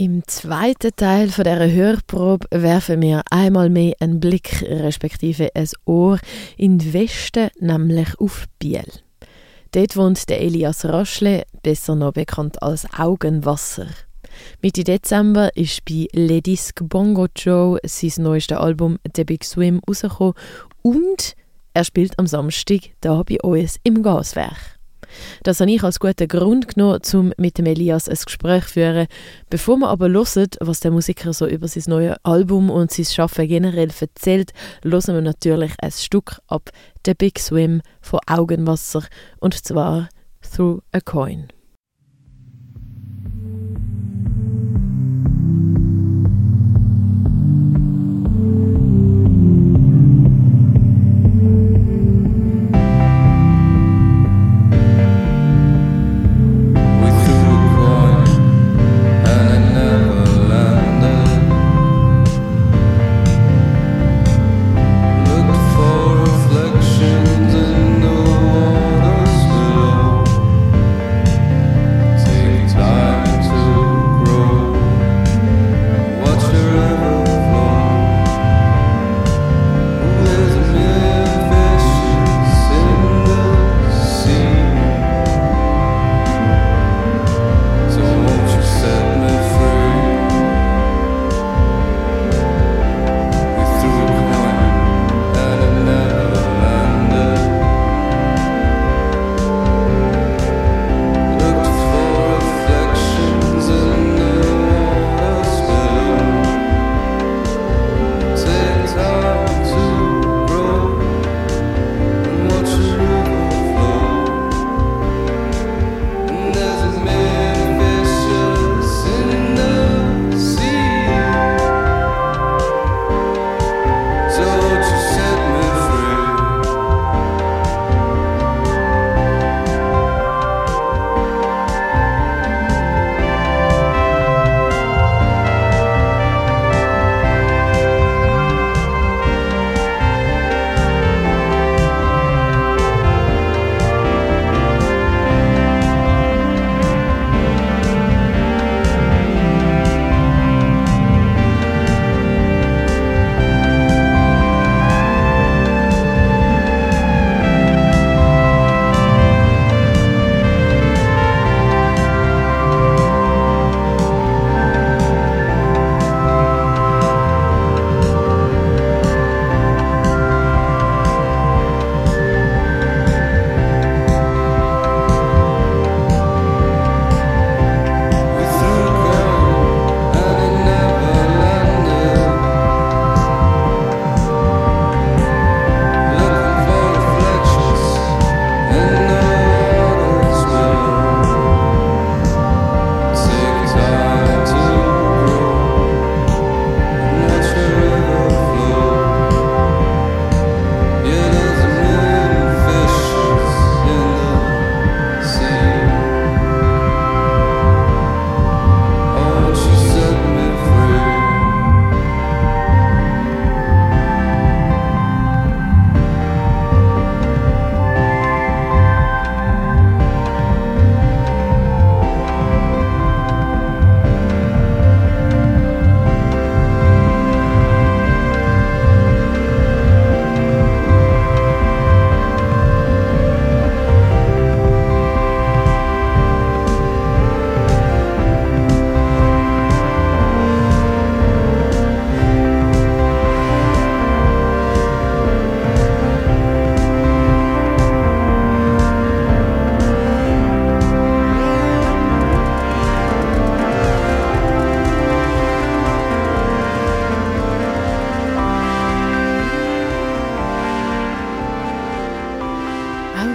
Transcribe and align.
Im 0.00 0.22
zweiten 0.28 0.92
Teil 0.94 1.28
von 1.28 1.42
dieser 1.42 1.72
Hörprobe 1.72 2.46
werfen 2.52 3.02
wir 3.02 3.20
einmal 3.32 3.68
mehr 3.68 3.94
einen 3.98 4.20
Blick 4.20 4.62
respektive 4.62 5.50
ein 5.56 5.68
Ohr 5.86 6.20
in 6.56 6.78
den 6.78 6.92
Westen, 6.92 7.50
nämlich 7.58 8.16
auf 8.20 8.44
Biel. 8.60 8.84
Dort 9.72 9.96
wohnt 9.96 10.28
der 10.28 10.40
Elias 10.40 10.84
Raschle, 10.84 11.42
besser 11.64 11.96
noch 11.96 12.12
bekannt 12.12 12.62
als 12.62 12.86
Augenwasser. 12.96 13.88
Mitte 14.62 14.84
Dezember 14.84 15.50
ist 15.56 15.84
bei 15.84 16.06
Le 16.12 16.42
Disque 16.42 16.84
Bongo 16.84 17.26
Joe 17.34 17.80
sein 17.82 18.22
neuestes 18.22 18.56
Album 18.56 19.00
The 19.16 19.24
Big 19.24 19.42
Swim 19.42 19.80
rausgekommen 19.88 20.34
und 20.82 21.34
er 21.74 21.82
spielt 21.82 22.16
am 22.20 22.28
Samstag 22.28 22.92
da 23.00 23.24
bei 23.24 23.40
uns 23.40 23.80
im 23.82 24.04
Gaswerk. 24.04 24.77
Das 25.42 25.60
habe 25.60 25.70
ich 25.70 25.82
als 25.82 26.00
guten 26.00 26.28
Grund 26.28 26.74
genommen, 26.74 27.00
um 27.14 27.32
mit 27.36 27.58
dem 27.58 27.66
Elias 27.66 28.08
ein 28.08 28.18
Gespräch 28.24 28.64
zu 28.66 28.72
führen. 28.74 29.06
Bevor 29.50 29.76
wir 29.78 29.88
aber 29.88 30.08
hören, 30.08 30.48
was 30.60 30.80
der 30.80 30.90
Musiker 30.90 31.32
so 31.32 31.46
über 31.46 31.68
sein 31.68 31.84
neues 31.86 32.16
Album 32.22 32.70
und 32.70 32.90
sein 32.90 33.04
Schaffen 33.04 33.48
generell 33.48 33.90
erzählt, 34.00 34.52
hören 34.82 35.14
wir 35.14 35.20
natürlich 35.20 35.72
ein 35.80 35.92
Stück 35.92 36.40
ab 36.46 36.70
The 37.04 37.14
Big 37.14 37.38
Swim 37.38 37.82
von 38.00 38.20
Augenwasser 38.26 39.04
und 39.40 39.54
zwar 39.54 40.08
Through 40.40 40.82
a 40.92 41.00
Coin. 41.00 41.48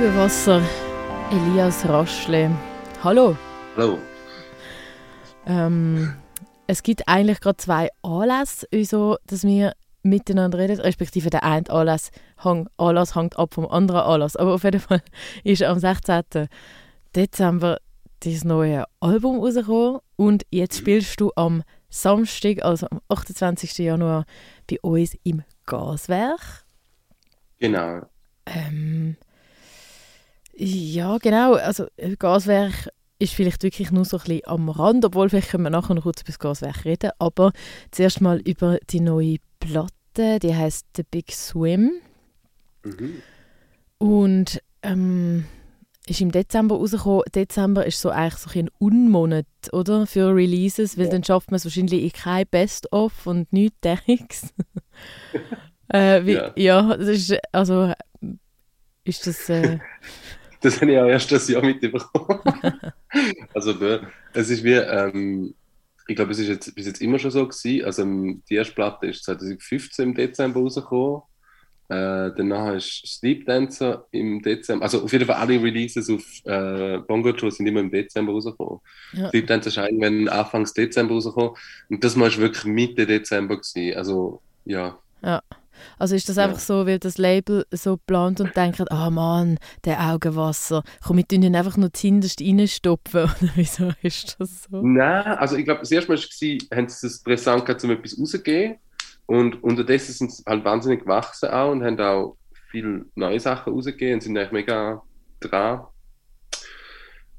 Wasser, 0.01 0.61
Elias 1.31 1.87
Raschle. 1.87 2.49
Hallo. 3.03 3.37
Hallo. 3.77 3.99
Ähm, 5.45 6.13
es 6.67 6.81
gibt 6.81 7.07
eigentlich 7.07 7.39
gerade 7.39 7.57
zwei 7.57 7.89
Anlässe, 8.01 8.67
so, 8.83 9.17
dass 9.27 9.43
wir 9.43 9.73
miteinander 10.01 10.57
reden, 10.57 10.81
respektive 10.81 11.29
der 11.29 11.43
eine 11.43 11.69
Anlass, 11.69 12.09
hang, 12.37 12.67
Anlass 12.77 13.15
hängt 13.15 13.37
ab 13.37 13.53
vom 13.53 13.67
anderen 13.67 14.01
Anlass. 14.01 14.35
Aber 14.35 14.55
auf 14.55 14.63
jeden 14.63 14.81
Fall 14.81 15.01
ist 15.43 15.61
am 15.61 15.77
16. 15.77 16.49
Dezember 17.15 17.77
das 18.21 18.43
neue 18.43 18.85
Album 18.99 19.39
rausgekommen 19.39 19.99
und 20.15 20.43
jetzt 20.49 20.79
spielst 20.79 21.21
du 21.21 21.31
am 21.35 21.63
Samstag, 21.89 22.65
also 22.65 22.87
am 22.89 22.99
28. 23.09 23.77
Januar, 23.77 24.25
bei 24.69 24.79
uns 24.81 25.15
im 25.23 25.43
Gaswerk. 25.65 26.65
Genau. 27.59 28.01
Ähm, 28.47 29.15
ja, 30.55 31.17
genau. 31.17 31.53
Also 31.53 31.87
Gaswerk 32.19 32.89
ist 33.19 33.33
vielleicht 33.33 33.63
wirklich 33.63 33.91
nur 33.91 34.05
so 34.05 34.17
ein 34.17 34.23
bisschen 34.23 34.41
am 34.45 34.69
Rand, 34.69 35.05
obwohl 35.05 35.29
vielleicht 35.29 35.49
können 35.49 35.63
wir 35.63 35.69
nachher 35.69 35.95
noch 35.95 36.03
kurz 36.03 36.21
über 36.21 36.27
das 36.27 36.39
Gaswerk 36.39 36.85
reden, 36.85 37.11
aber 37.19 37.53
zuerst 37.91 38.21
mal 38.21 38.39
über 38.39 38.79
die 38.89 38.99
neue 38.99 39.37
Platte, 39.59 40.39
die 40.39 40.55
heißt 40.55 40.87
The 40.95 41.03
Big 41.09 41.31
Swim. 41.31 41.93
Mhm. 42.83 43.21
Und 43.97 44.61
ähm, 44.81 45.45
ist 46.05 46.19
im 46.19 46.31
Dezember 46.31 46.75
rausgekommen. 46.75 47.23
Dezember 47.33 47.85
ist 47.85 48.01
so 48.01 48.09
eigentlich 48.09 48.35
so 48.35 48.59
ein 48.59 48.69
Unmonat, 48.77 49.45
oder? 49.71 50.05
Für 50.05 50.35
Releases, 50.35 50.97
weil 50.97 51.05
ja. 51.05 51.11
dann 51.11 51.23
schafft 51.23 51.49
man 51.49 51.57
es 51.57 51.65
wahrscheinlich 51.65 52.03
in 52.03 52.11
kein 52.11 52.45
Best-of 52.47 53.25
und 53.25 53.51
nichts 53.53 53.79
derriges. 53.81 54.53
äh, 55.87 56.25
wie, 56.25 56.33
ja. 56.33 56.53
ja, 56.57 56.97
das 56.97 57.07
ist, 57.07 57.37
also, 57.53 57.93
ist 59.05 59.27
das... 59.27 59.49
Äh, 59.49 59.79
das 60.63 60.81
habe 60.81 60.91
ich 60.91 60.97
auch 60.97 61.07
erst 61.07 61.31
das 61.31 61.47
Jahr 61.47 61.63
mitbekommen. 61.63 62.39
also, 63.53 63.75
es 64.33 64.49
ist 64.49 64.63
wie, 64.63 64.73
ähm, 64.73 65.53
ich 66.07 66.15
glaube, 66.15 66.31
es 66.31 66.39
ist 66.39 66.47
jetzt, 66.47 66.75
bis 66.75 66.87
jetzt 66.87 67.01
immer 67.01 67.19
schon 67.19 67.31
so 67.31 67.47
gewesen. 67.47 67.85
Also, 67.85 68.03
die 68.49 68.55
erste 68.55 68.73
Platte 68.73 69.07
ist 69.07 69.23
2015 69.25 70.09
im 70.09 70.15
Dezember 70.15 70.59
rausgekommen. 70.59 71.21
Äh, 71.89 72.31
danach 72.35 72.73
ist 72.73 73.05
Sleep 73.05 73.45
Dancer 73.45 74.07
im 74.11 74.41
Dezember. 74.41 74.83
Also 74.83 75.03
auf 75.03 75.11
jeden 75.11 75.25
Fall 75.25 75.35
alle 75.35 75.61
Releases 75.61 76.09
auf 76.09 76.23
äh, 76.45 76.97
Bongo 76.99 77.29
Joe 77.31 77.51
sind 77.51 77.67
immer 77.67 77.81
im 77.81 77.91
Dezember 77.91 78.31
rausgekommen. 78.31 78.79
Ja. 79.11 79.29
Sleep 79.29 79.45
Dancer 79.47 79.67
ist 79.67 79.77
irgendwann 79.77 80.29
Anfangs 80.29 80.73
Dezember 80.73 81.13
rausgekommen. 81.13 81.51
Und 81.89 82.03
das 82.03 82.17
war 82.17 82.35
wirklich 82.37 82.63
Mitte 82.63 83.05
Dezember. 83.05 83.57
Gewesen. 83.57 83.97
Also 83.97 84.41
ja. 84.65 84.97
Ja. 85.21 85.41
Also 85.97 86.15
ist 86.15 86.29
das 86.29 86.37
ja. 86.37 86.45
einfach 86.45 86.59
so, 86.59 86.85
weil 86.85 86.99
das 86.99 87.17
Label 87.17 87.65
so 87.71 87.97
plant 87.97 88.39
und 88.41 88.55
denkt, 88.55 88.79
ah 88.91 89.07
oh 89.07 89.11
Mann, 89.11 89.57
der 89.85 89.99
Augenwasser, 90.11 90.83
komm, 91.05 91.17
wir 91.17 91.27
tun 91.27 91.43
ihn 91.43 91.55
einfach 91.55 91.77
nur 91.77 91.93
zuhinterst 91.93 92.41
reinstopfen, 92.41 93.23
oder 93.41 93.51
wieso 93.55 93.91
ist 94.01 94.35
das 94.39 94.63
so? 94.63 94.81
Nein, 94.81 95.25
also 95.25 95.55
ich 95.55 95.65
glaube, 95.65 95.81
das 95.81 95.91
erste 95.91 96.11
Mal 96.11 96.17
war, 96.17 96.77
haben 96.77 96.89
sie 96.89 97.07
das 97.07 97.23
Präsent 97.23 97.65
gehabt, 97.65 97.83
um 97.83 97.91
etwas 97.91 98.19
rauszugeben 98.19 98.77
und 99.25 99.63
unterdessen 99.63 100.13
sind 100.13 100.31
sie 100.31 100.43
halt 100.45 100.65
wahnsinnig 100.65 101.01
gewachsen 101.01 101.49
auch 101.49 101.71
und 101.71 101.83
haben 101.83 101.99
auch 101.99 102.37
viele 102.69 103.05
neue 103.15 103.39
Sachen 103.39 103.73
rausgegeben 103.73 104.15
und 104.15 104.21
sind 104.21 104.37
eigentlich 104.37 104.51
mega 104.51 105.01
dran. 105.39 105.85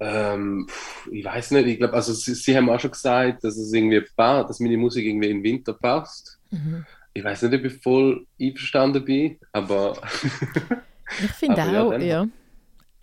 Ähm, 0.00 0.66
ich 1.10 1.24
weiß 1.24 1.52
nicht, 1.52 1.66
ich 1.66 1.78
glaube, 1.78 1.94
also 1.94 2.12
sie, 2.12 2.34
sie, 2.34 2.56
haben 2.56 2.68
auch 2.68 2.80
schon 2.80 2.90
gesagt, 2.90 3.44
dass 3.44 3.56
es 3.56 3.72
irgendwie 3.72 4.02
passt, 4.16 4.50
dass 4.50 4.60
meine 4.60 4.76
Musik 4.76 5.04
irgendwie 5.04 5.28
den 5.28 5.42
Winter 5.42 5.72
passt. 5.72 6.38
Mhm. 6.50 6.84
Ich 7.14 7.22
weiß 7.22 7.42
nicht, 7.42 7.54
ob 7.54 7.64
ich 7.64 7.80
voll 7.80 8.26
einverstanden 8.40 9.04
bin, 9.04 9.38
aber. 9.52 9.96
ich 11.22 11.30
finde 11.30 11.62
auch, 11.62 11.92
ja. 11.92 11.98
ja. 11.98 12.26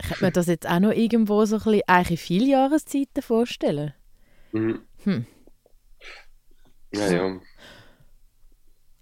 Ich 0.00 0.08
könnte 0.08 0.24
mir 0.24 0.32
das 0.32 0.46
jetzt 0.46 0.68
auch 0.68 0.80
noch 0.80 0.92
irgendwo 0.92 1.44
so 1.44 1.56
ein 1.56 1.62
bisschen 1.62 1.82
eigentlich 1.86 2.20
viele 2.20 2.46
Jahreszeiten 2.46 3.22
vorstellen. 3.22 3.94
Mhm. 4.52 4.80
Hm. 5.04 5.26
Ja, 6.94 7.10
ja. 7.10 7.40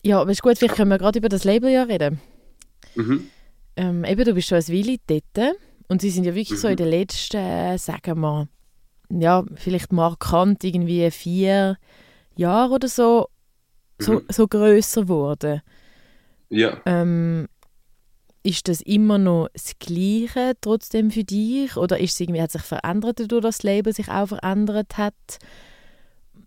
Ja, 0.02 0.20
aber 0.20 0.30
ist 0.30 0.42
gut, 0.42 0.58
vielleicht 0.58 0.76
können 0.76 0.90
wir 0.90 0.98
gerade 0.98 1.18
über 1.18 1.28
das 1.28 1.44
Label 1.44 1.70
ja 1.70 1.82
reden. 1.82 2.20
Mhm. 2.94 3.30
Ähm, 3.76 4.04
eben, 4.04 4.24
du 4.24 4.34
bist 4.34 4.48
schon 4.48 4.58
ein 4.58 4.68
Weile 4.68 4.96
dort 5.06 5.56
und 5.88 6.00
sie 6.00 6.10
sind 6.10 6.24
ja 6.24 6.34
wirklich 6.34 6.58
mhm. 6.58 6.62
so 6.62 6.68
in 6.68 6.76
den 6.76 6.88
letzten, 6.88 7.36
äh, 7.36 7.78
sagen 7.78 8.20
wir, 8.20 8.48
ja, 9.10 9.44
vielleicht 9.56 9.92
markant 9.92 10.62
irgendwie 10.64 11.10
vier 11.10 11.76
Jahre 12.36 12.74
oder 12.74 12.88
so, 12.88 13.28
so, 14.00 14.12
mhm. 14.14 14.24
so 14.28 14.48
grösser 14.48 15.02
geworden. 15.02 15.62
Ja. 16.48 16.80
Ähm, 16.84 17.48
ist 18.42 18.68
das 18.68 18.80
immer 18.80 19.18
noch 19.18 19.48
das 19.52 19.78
Gleiche 19.78 20.54
trotzdem 20.60 21.10
für 21.10 21.24
dich? 21.24 21.76
Oder 21.76 21.98
ist 22.00 22.14
es 22.14 22.20
irgendwie, 22.20 22.40
hat 22.40 22.50
sich 22.50 22.62
verändert, 22.62 23.20
dadurch, 23.20 23.42
dass 23.42 23.58
das 23.58 23.62
Label 23.62 23.92
sich 23.92 24.08
auch 24.08 24.28
verändert 24.28 24.96
hat? 24.96 25.14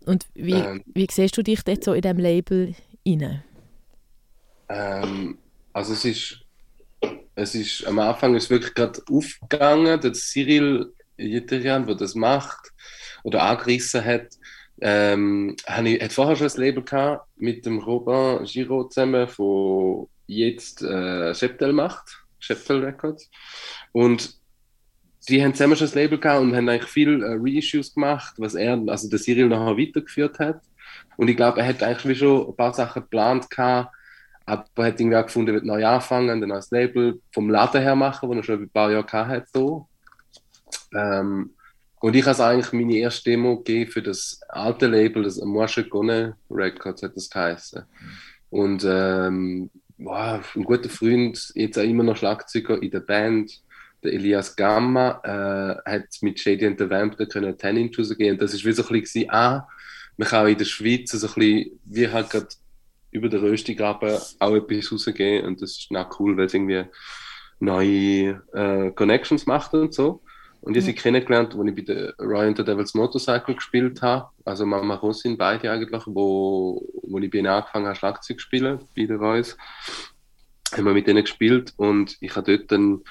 Und 0.04 0.26
wie, 0.34 0.52
ähm, 0.52 0.82
wie 0.92 1.06
siehst 1.10 1.36
du 1.36 1.42
dich 1.42 1.62
dort 1.62 1.84
so 1.84 1.92
in 1.92 2.02
diesem 2.02 2.18
Label 2.18 2.74
rein? 3.06 3.42
Ähm, 4.68 5.38
also 5.72 5.92
es 5.92 6.04
ist, 6.04 6.40
es 7.34 7.54
ist, 7.54 7.86
am 7.86 7.98
Anfang 7.98 8.34
ist 8.34 8.50
wirklich 8.50 8.74
gerade 8.74 9.00
aufgegangen, 9.10 10.00
der 10.00 10.12
Cyril 10.12 10.92
Jiterian, 11.16 11.86
der 11.86 11.94
das 11.94 12.14
macht 12.14 12.72
oder 13.22 13.42
angerissen 13.42 14.04
hat, 14.04 14.36
ähm, 14.80 15.56
ich, 15.84 16.02
hat 16.02 16.12
vorher 16.12 16.36
schon 16.36 16.48
ein 16.48 16.60
Label 16.60 16.82
gehabt 16.82 17.26
mit 17.36 17.64
dem 17.64 17.78
Robin 17.78 18.44
Giraud 18.44 18.92
zusammen, 18.92 19.28
von 19.28 20.08
jetzt 20.26 20.82
äh, 20.82 21.34
Scheptel 21.34 21.72
macht, 21.72 22.24
Scheptel 22.38 22.84
Records. 22.84 23.30
Und 23.92 24.36
die 25.28 25.42
haben 25.42 25.54
zusammen 25.54 25.76
schon 25.76 25.88
ein 25.88 25.94
Label 25.94 26.18
gehabt 26.18 26.42
und 26.42 26.54
haben 26.54 26.68
eigentlich 26.68 26.90
viel 26.90 27.22
äh, 27.22 27.36
Reissues 27.38 27.94
gemacht, 27.94 28.34
was 28.38 28.54
er, 28.54 28.82
also 28.86 29.08
der 29.08 29.18
Cyril 29.18 29.48
nachher 29.48 29.78
weitergeführt 29.78 30.38
hat. 30.38 30.60
Und 31.16 31.28
ich 31.28 31.36
glaube, 31.36 31.60
er 31.60 31.68
hat 31.68 31.82
eigentlich 31.82 32.18
schon 32.18 32.48
ein 32.48 32.56
paar 32.56 32.74
Sachen 32.74 33.02
geplant 33.02 33.48
gehabt, 33.48 33.94
aber 34.46 34.64
er 34.76 34.84
hat 34.86 35.00
irgendwie 35.00 35.16
auch 35.16 35.24
gefunden, 35.24 35.48
er 35.48 35.54
wird 35.54 35.64
neu 35.64 35.86
anfangen, 35.86 36.40
dann 36.40 36.52
als 36.52 36.70
Label 36.70 37.20
vom 37.32 37.48
Laden 37.48 37.80
her 37.80 37.96
machen, 37.96 38.28
wo 38.28 38.34
er 38.34 38.42
schon 38.42 38.62
ein 38.62 38.70
paar 38.70 38.90
Jahre 38.90 39.26
hatte. 39.26 39.46
So. 39.52 39.88
Ähm, 40.94 41.53
und 42.04 42.14
ich 42.14 42.26
habe 42.26 42.44
eigentlich 42.44 42.70
meine 42.74 42.98
erste 42.98 43.30
Demo 43.30 43.56
gegeben 43.56 43.90
für 43.90 44.02
das 44.02 44.38
alte 44.50 44.88
Label, 44.88 45.22
das 45.22 45.40
Morsche 45.40 45.88
Gone 45.88 46.36
Records 46.50 47.02
hat 47.02 47.16
das 47.16 47.30
geheißen. 47.30 47.82
Und 48.50 48.84
ähm, 48.86 49.70
wow, 49.96 50.54
ein 50.54 50.64
guter 50.64 50.90
Freund, 50.90 51.50
jetzt 51.54 51.78
auch 51.78 51.82
immer 51.82 52.02
noch 52.02 52.18
Schlagzeuger 52.18 52.82
in 52.82 52.90
der 52.90 53.00
Band, 53.00 53.58
der 54.02 54.12
Elias 54.12 54.54
Gamma, 54.54 55.18
äh, 55.24 55.90
hat 55.90 56.08
mit 56.20 56.38
Shady 56.38 56.66
and 56.66 56.78
the 56.78 56.90
Vamp 56.90 57.16
da 57.16 57.24
können 57.24 57.58
10 57.58 57.76
Inch 57.78 57.98
rausgehen. 57.98 58.32
Und 58.32 58.42
das 58.42 58.52
ist 58.52 58.66
wie 58.66 58.72
so 58.72 58.82
ein 58.82 59.00
bisschen, 59.00 59.30
ah, 59.30 59.66
man 60.18 60.28
kann 60.28 60.44
auch 60.44 60.50
in 60.50 60.58
der 60.58 60.66
Schweiz 60.66 61.10
so 61.10 61.26
ein 61.26 61.32
bisschen, 61.32 61.80
wie 61.86 62.06
halt 62.10 62.28
gerade 62.28 62.48
über 63.12 63.30
den 63.30 63.40
Röstigraben 63.40 64.18
auch 64.40 64.54
etwas 64.54 64.92
rausgeben. 64.92 65.46
Und 65.46 65.62
das 65.62 65.70
ist 65.70 65.88
auch 65.96 66.20
cool, 66.20 66.36
weil 66.36 66.44
es 66.44 66.52
irgendwie 66.52 66.84
neue 67.60 68.42
äh, 68.52 68.90
Connections 68.90 69.46
macht 69.46 69.72
und 69.72 69.94
so. 69.94 70.20
Und 70.64 70.74
ich 70.74 70.82
habe 70.82 70.92
sie 70.92 70.94
kennengelernt, 70.94 71.54
als 71.54 71.68
ich 71.68 71.74
bei 71.74 71.82
der 71.82 72.14
Ryan 72.18 72.56
the 72.56 72.64
Devil's 72.64 72.94
Motorcycle 72.94 73.54
gespielt 73.54 74.00
habe. 74.00 74.30
Also 74.46 74.64
Mama 74.64 74.94
Rosin, 74.94 75.36
beide 75.36 75.70
eigentlich, 75.70 76.02
wo, 76.06 76.82
wo 77.02 77.18
ich 77.18 77.34
ihnen 77.34 77.48
angefangen 77.48 77.84
habe, 77.84 77.96
Schlagzeug 77.96 78.38
zu 78.38 78.42
spielen, 78.46 78.78
bei 78.96 79.04
der 79.04 79.18
Royce. 79.18 79.58
Haben 80.72 80.86
wir 80.86 80.94
mit 80.94 81.06
denen 81.06 81.22
gespielt 81.22 81.74
und 81.76 82.16
ich 82.20 82.34
habe 82.34 82.56
dort 82.56 82.72
dann, 82.72 83.02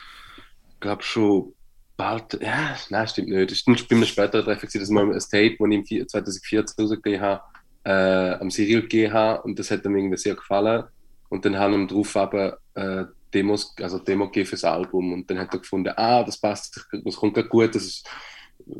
glaube 0.80 1.04
schon 1.04 1.54
bald, 1.96 2.42
ja, 2.42 2.76
nein, 2.90 3.08
stimmt 3.08 3.30
nicht. 3.30 3.52
Das 3.52 3.68
war 3.68 3.76
bei 3.76 3.96
einem 3.98 4.06
späteren 4.06 4.46
Treffen, 4.46 4.70
das 4.74 4.90
war 4.90 5.04
ein 5.04 5.12
Tape, 5.12 5.58
das 5.60 5.92
ich 5.92 6.08
2014 6.08 6.84
rausgegeben 6.84 7.22
habe, 7.22 7.42
äh, 7.84 8.34
am 8.42 8.50
Cyril 8.50 8.82
gegeben 8.82 9.14
habe 9.14 9.44
und 9.44 9.60
das 9.60 9.70
hat 9.70 9.86
ihm 9.86 9.96
irgendwie 9.96 10.18
sehr 10.18 10.34
gefallen. 10.34 10.86
Und 11.30 11.46
dann 11.46 11.60
haben 11.60 11.80
wir 11.80 11.88
drauf 11.88 12.18
aber 12.18 12.58
äh, 12.74 13.06
Demos, 13.34 13.74
also 13.80 14.00
Demo 14.00 14.26
gegeben 14.28 14.48
fürs 14.48 14.64
Album 14.64 15.14
und 15.14 15.30
dann 15.30 15.40
hat 15.40 15.54
er 15.54 15.60
gefunden, 15.60 15.94
ah, 15.96 16.24
das 16.24 16.40
passt, 16.40 16.86
das 16.92 17.16
kommt 17.16 17.50
gut, 17.50 17.76
das 17.76 17.86
ist, 17.86 18.10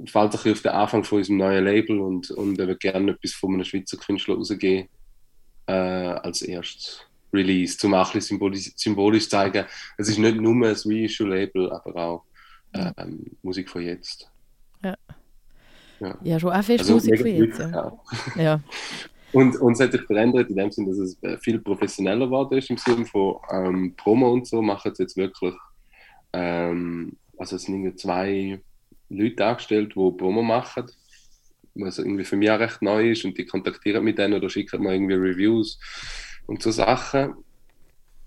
fällt 0.06 0.32
sich 0.34 0.52
auf 0.52 0.62
den 0.62 0.72
Anfang 0.72 1.04
von 1.04 1.18
unserem 1.18 1.38
neuen 1.38 1.66
Label 1.66 2.00
und, 2.00 2.32
und 2.32 2.60
er 2.60 2.68
würde 2.68 2.80
gerne 2.80 3.12
etwas 3.12 3.34
von 3.34 3.54
einem 3.54 3.64
Schweizer 3.64 3.98
Künstler 3.98 4.36
rausgeben 4.36 4.88
äh, 5.68 5.74
als 5.74 6.42
erstes 6.42 7.02
Release, 7.34 7.78
zum 7.78 7.94
auch 7.96 8.08
ein 8.08 8.14
bisschen 8.14 8.38
symbolisch, 8.38 8.72
symbolisch 8.76 9.30
zeigen, 9.30 9.66
es 9.98 10.10
ist 10.10 10.20
nicht 10.20 10.38
nur 10.38 10.54
ein 10.54 10.64
Reissue-Label, 10.64 11.72
aber 11.72 11.96
auch 11.96 12.24
ähm, 12.74 13.26
Musik 13.42 13.70
von 13.70 13.82
jetzt. 13.82 14.30
Ja. 14.84 14.96
Ja, 16.00 16.18
ja 16.24 16.40
schon 16.40 16.52
auch 16.52 16.64
fest 16.64 16.82
also, 16.82 16.94
Musik 16.96 17.20
von 17.20 17.28
jetzt. 17.28 17.60
Ja. 17.60 17.94
ja. 18.36 18.60
Und, 19.34 19.56
und 19.58 19.74
es 19.74 19.80
hat 19.80 19.92
sich 19.92 20.04
verändert 20.04 20.50
in 20.50 20.56
dem 20.56 20.72
Sinne, 20.72 20.90
dass 20.90 21.00
es 21.00 21.24
äh, 21.24 21.38
viel 21.40 21.60
professioneller 21.60 22.26
geworden 22.26 22.58
ist 22.58 22.70
im 22.70 22.78
Sinne 22.78 23.06
von 23.06 23.38
ähm, 23.52 23.94
Promo 23.98 24.32
und 24.32 24.48
so, 24.48 24.62
machen 24.62 24.92
es 24.92 25.00
jetzt 25.00 25.18
wirklich, 25.18 25.56
ähm, 26.34 27.18
also 27.38 27.56
es 27.56 27.64
sind 27.64 28.00
zwei 28.00 28.62
Leute 29.10 29.46
angestellt, 29.46 29.94
die 29.96 30.12
Promo 30.18 30.44
machen, 30.44 30.86
was 31.74 31.98
irgendwie 31.98 32.24
für 32.24 32.36
mich 32.36 32.52
auch 32.52 32.60
recht 32.60 32.84
neu 32.84 33.12
ist 33.12 33.26
und 33.26 33.36
die 33.38 33.46
kontaktieren 33.46 34.04
mit 34.04 34.20
denen 34.20 34.36
oder 34.36 34.50
schicken 34.50 34.84
mir 34.84 34.94
irgendwie 34.94 35.16
Reviews 35.16 35.80
und 36.46 36.62
so 36.62 36.70
Sachen. 36.70 37.34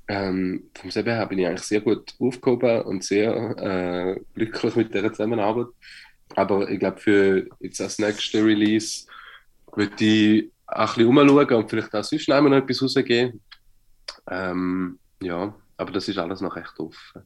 Ähm, 0.09 0.71
vom 0.75 0.91
selber 0.91 1.13
her 1.13 1.27
bin 1.27 1.39
ich 1.39 1.47
eigentlich 1.47 1.63
sehr 1.63 1.81
gut 1.81 2.15
aufgehoben 2.19 2.83
und 2.83 3.05
sehr 3.05 3.35
äh, 3.59 4.21
glücklich 4.35 4.77
mit 4.77 4.95
dieser 4.95 5.13
Zusammenarbeit. 5.13 5.67
Aber 6.35 6.69
ich 6.69 6.79
glaube, 6.81 6.99
für 6.99 7.49
jetzt 7.61 7.81
das 7.81 7.99
nächste 7.99 8.45
Release 8.45 9.07
würde 9.75 10.05
ich 10.05 10.51
ein 10.67 10.87
bisschen 10.87 11.07
umschauen 11.07 11.55
und 11.55 11.71
vielleicht 11.71 11.95
auch 11.95 12.05
sonst 12.05 12.29
noch 12.29 12.53
etwas 12.53 12.83
rausgeben. 12.83 13.41
Ähm, 14.29 14.99
ja, 15.23 15.55
aber 15.77 15.93
das 15.93 16.09
ist 16.09 16.19
alles 16.19 16.41
noch 16.41 16.57
recht 16.57 16.79
offen. 16.79 17.23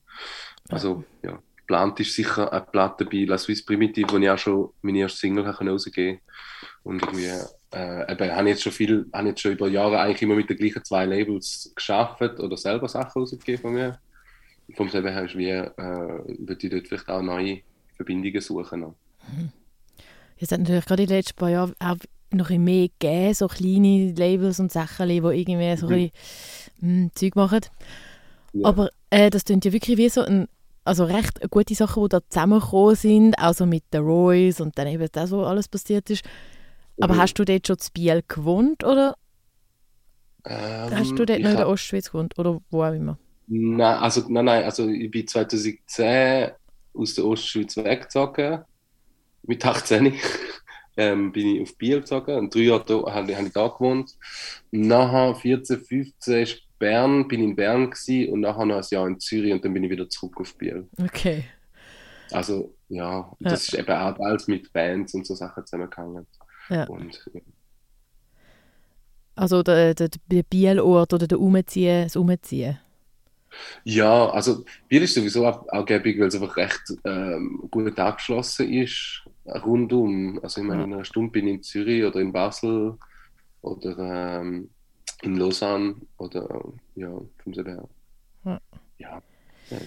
Also, 0.68 1.04
ja, 1.22 1.38
geplant 1.56 2.00
ist 2.00 2.14
sicher 2.14 2.52
eine 2.52 2.62
Platte 2.62 3.04
bei 3.04 3.24
La 3.24 3.38
Suisse 3.38 3.64
Primitive, 3.64 4.10
wo 4.10 4.18
ich 4.18 4.30
auch 4.30 4.38
schon 4.38 4.70
meine 4.82 4.98
erste 4.98 5.18
Single 5.18 5.46
rausgeben 5.46 6.18
konnte. 6.18 6.20
Und 6.82 7.02
irgendwie, 7.02 7.30
äh, 7.72 8.12
eben, 8.12 8.36
habe 8.36 8.48
jetzt 8.48 8.62
schon 8.62 8.72
viel, 8.72 9.06
habe 9.12 9.28
jetzt 9.28 9.40
schon 9.40 9.52
über 9.52 9.68
Jahre 9.68 10.00
eigentlich 10.00 10.22
immer 10.22 10.34
mit 10.34 10.50
den 10.50 10.56
gleichen 10.56 10.84
zwei 10.84 11.06
Labels 11.06 11.72
geschafft 11.74 12.40
oder 12.40 12.56
selber 12.56 12.88
Sachen 12.88 13.20
rausgegeben 13.20 13.62
von 13.62 13.72
mir. 13.72 13.98
Vom 14.76 14.88
selben 14.88 15.12
her 15.12 15.24
ist 15.24 15.36
wie, 15.36 15.48
äh, 15.48 15.68
würde 15.76 16.58
ich 16.66 16.70
dort 16.70 16.88
vielleicht 16.88 17.08
auch 17.08 17.22
neue 17.22 17.60
Verbindungen 17.96 18.40
suchen. 18.40 18.80
Noch. 18.80 18.94
Mhm. 19.28 19.52
Es 20.38 20.50
hat 20.50 20.60
natürlich 20.60 20.86
gerade 20.86 21.02
in 21.02 21.08
den 21.08 21.16
letzten 21.18 21.36
paar 21.36 21.50
Jahren 21.50 21.74
auch 21.78 21.96
noch 22.32 22.50
ein 22.50 22.64
mehr 22.64 22.88
gegeben, 22.88 23.34
so 23.34 23.48
kleine 23.48 24.12
Labels 24.12 24.60
und 24.60 24.72
Sachen, 24.72 25.08
die 25.08 25.16
irgendwie 25.16 25.76
so 25.76 25.86
mhm. 25.86 25.92
ein 25.92 26.10
bisschen, 26.80 27.04
mm, 27.04 27.10
Zeug 27.14 27.36
machen. 27.36 27.60
Ja. 28.52 28.68
Aber 28.68 28.90
äh, 29.10 29.30
das 29.30 29.44
klingt 29.44 29.64
ja 29.64 29.72
wirklich 29.72 29.96
wie 29.96 30.08
so 30.08 30.22
ein, 30.22 30.48
also 30.84 31.04
recht 31.04 31.40
gute 31.50 31.74
Sachen, 31.74 32.02
die 32.04 32.08
da 32.08 32.20
zusammengekommen 32.28 32.96
sind, 32.96 33.34
auch 33.38 33.54
so 33.54 33.66
mit 33.66 33.84
den 33.92 34.02
Royce 34.02 34.60
und 34.60 34.78
dann 34.78 34.88
eben 34.88 35.08
das, 35.12 35.30
was 35.30 35.46
alles 35.46 35.68
passiert 35.68 36.10
ist. 36.10 36.24
Aber 37.00 37.14
mhm. 37.14 37.18
hast 37.18 37.34
du 37.34 37.44
dort 37.44 37.66
schon 37.66 37.78
zu 37.78 37.90
Biel 37.92 38.22
gewohnt 38.26 38.84
oder 38.84 39.16
ähm, 40.44 40.90
hast 40.96 41.12
du 41.12 41.24
dort 41.24 41.40
noch 41.40 41.50
in 41.50 41.56
der 41.56 41.68
Ostschweiz 41.68 42.10
gewohnt 42.10 42.38
oder 42.38 42.60
wo 42.70 42.82
auch 42.82 42.92
immer? 42.92 43.18
Nein, 43.46 43.98
also, 43.98 44.22
nein, 44.28 44.44
nein, 44.44 44.64
also 44.64 44.88
ich 44.88 45.10
bin 45.10 45.26
2010 45.26 46.52
aus 46.94 47.14
der 47.14 47.24
Ostschweiz 47.24 47.76
weggezogen, 47.76 48.62
mit 49.42 49.64
18 49.64 50.14
ähm, 51.00 51.32
bin 51.32 51.56
ich 51.56 51.62
auf 51.62 51.76
Biel 51.78 52.00
gezogen 52.00 52.36
und 52.36 52.54
drei 52.54 52.60
Jahre 52.60 52.84
da, 52.84 52.94
habe, 53.12 53.36
habe 53.36 53.46
ich 53.46 53.52
da 53.52 53.68
gewohnt. 53.68 54.16
Nachher 54.70 55.34
14, 55.34 55.80
15 55.80 56.42
ist 56.42 56.62
Bern, 56.78 57.26
bin 57.26 57.42
in 57.42 57.56
Bern 57.56 57.90
gewesen, 57.90 58.32
und 58.32 58.40
nachher 58.40 58.66
noch 58.66 58.76
ein 58.76 58.84
Jahr 58.90 59.06
in 59.06 59.18
Zürich 59.18 59.52
und 59.52 59.64
dann 59.64 59.72
bin 59.72 59.84
ich 59.84 59.90
wieder 59.90 60.08
zurück 60.08 60.38
auf 60.38 60.56
Biel. 60.56 60.86
Okay. 61.02 61.44
Also 62.30 62.74
ja, 62.88 63.32
das 63.40 63.70
ja. 63.70 63.78
ist 63.78 63.88
eben 63.88 63.96
auch 63.96 64.18
alles 64.18 64.46
mit 64.46 64.72
Bands 64.72 65.14
und 65.14 65.26
so 65.26 65.34
Sachen 65.34 65.64
zusammengehangen. 65.64 66.26
Ja. 66.68 66.84
Und, 66.84 67.20
ja. 67.32 67.40
Also 69.34 69.62
der, 69.62 69.94
der, 69.94 70.10
der 70.26 70.42
Bielort 70.42 71.14
oder 71.14 71.26
der 71.26 71.40
Umziehen, 71.40 72.04
das 72.04 72.16
Umziehen? 72.16 72.78
Ja, 73.84 74.28
also 74.30 74.64
Biel 74.88 75.02
ist 75.02 75.14
sowieso 75.14 75.46
auch, 75.46 75.86
gäbig, 75.86 76.20
weil 76.20 76.28
es 76.28 76.34
einfach 76.34 76.56
recht 76.56 76.92
ähm, 77.04 77.66
gut 77.70 77.98
angeschlossen 77.98 78.72
ist, 78.72 79.24
rundum. 79.58 80.40
Also 80.42 80.60
ich 80.60 80.66
meine, 80.66 80.84
in 80.84 80.92
einer 80.92 81.04
Stunde 81.04 81.30
bin 81.32 81.46
ich 81.46 81.54
in 81.54 81.62
Zürich 81.62 82.04
oder 82.04 82.20
in 82.20 82.32
Basel 82.32 82.96
oder 83.62 84.40
ähm, 84.40 84.70
in 85.22 85.36
Lausanne 85.36 85.96
oder 86.18 86.64
ja, 86.94 87.10
vom 87.42 87.54
Seber. 87.54 87.88
Ja. 88.44 88.60
ja. 88.98 89.22
ja. 89.70 89.78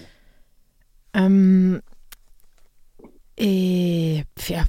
Ähm, 1.14 1.80
äh, 3.36 4.18
ja, 4.46 4.64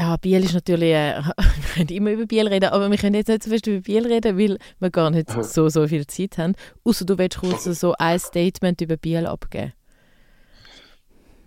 ja, 0.00 0.16
Biel 0.16 0.44
ist 0.44 0.54
natürlich, 0.54 0.92
äh, 0.92 1.20
wir 1.36 1.74
können 1.74 1.88
immer 1.88 2.12
über 2.12 2.26
Biel 2.26 2.48
reden, 2.48 2.70
aber 2.70 2.90
wir 2.90 2.96
können 2.96 3.16
jetzt 3.16 3.28
nicht 3.28 3.42
so 3.42 3.50
fest 3.50 3.66
über 3.66 3.80
Biel 3.80 4.06
reden, 4.06 4.38
weil 4.38 4.58
wir 4.78 4.90
gar 4.90 5.10
nicht 5.10 5.30
so, 5.30 5.68
so 5.68 5.86
viel 5.86 6.06
Zeit 6.06 6.38
haben. 6.38 6.54
Außer 6.84 7.04
du 7.04 7.18
willst 7.18 7.38
kurz 7.38 7.64
so 7.64 7.94
ein 7.98 8.18
Statement 8.18 8.80
über 8.80 8.96
Biel 8.96 9.26
abgeben. 9.26 9.72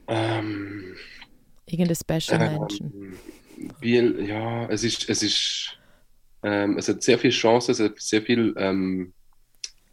Ähm, 0.08 0.96
Irgendein 1.74 1.96
Special 1.96 2.42
ähm, 2.42 2.60
Mention. 2.60 3.18
Biel, 3.80 4.26
ja, 4.28 4.68
es 4.68 4.84
ist, 4.84 5.10
es 5.10 5.24
ist, 5.24 5.78
ähm, 6.44 6.78
es 6.78 6.88
hat 6.88 7.02
sehr 7.02 7.18
viele 7.18 7.34
Chancen, 7.34 7.72
es 7.72 7.80
hat 7.80 8.00
sehr 8.00 8.22
viel 8.22 8.54
ähm, 8.58 9.14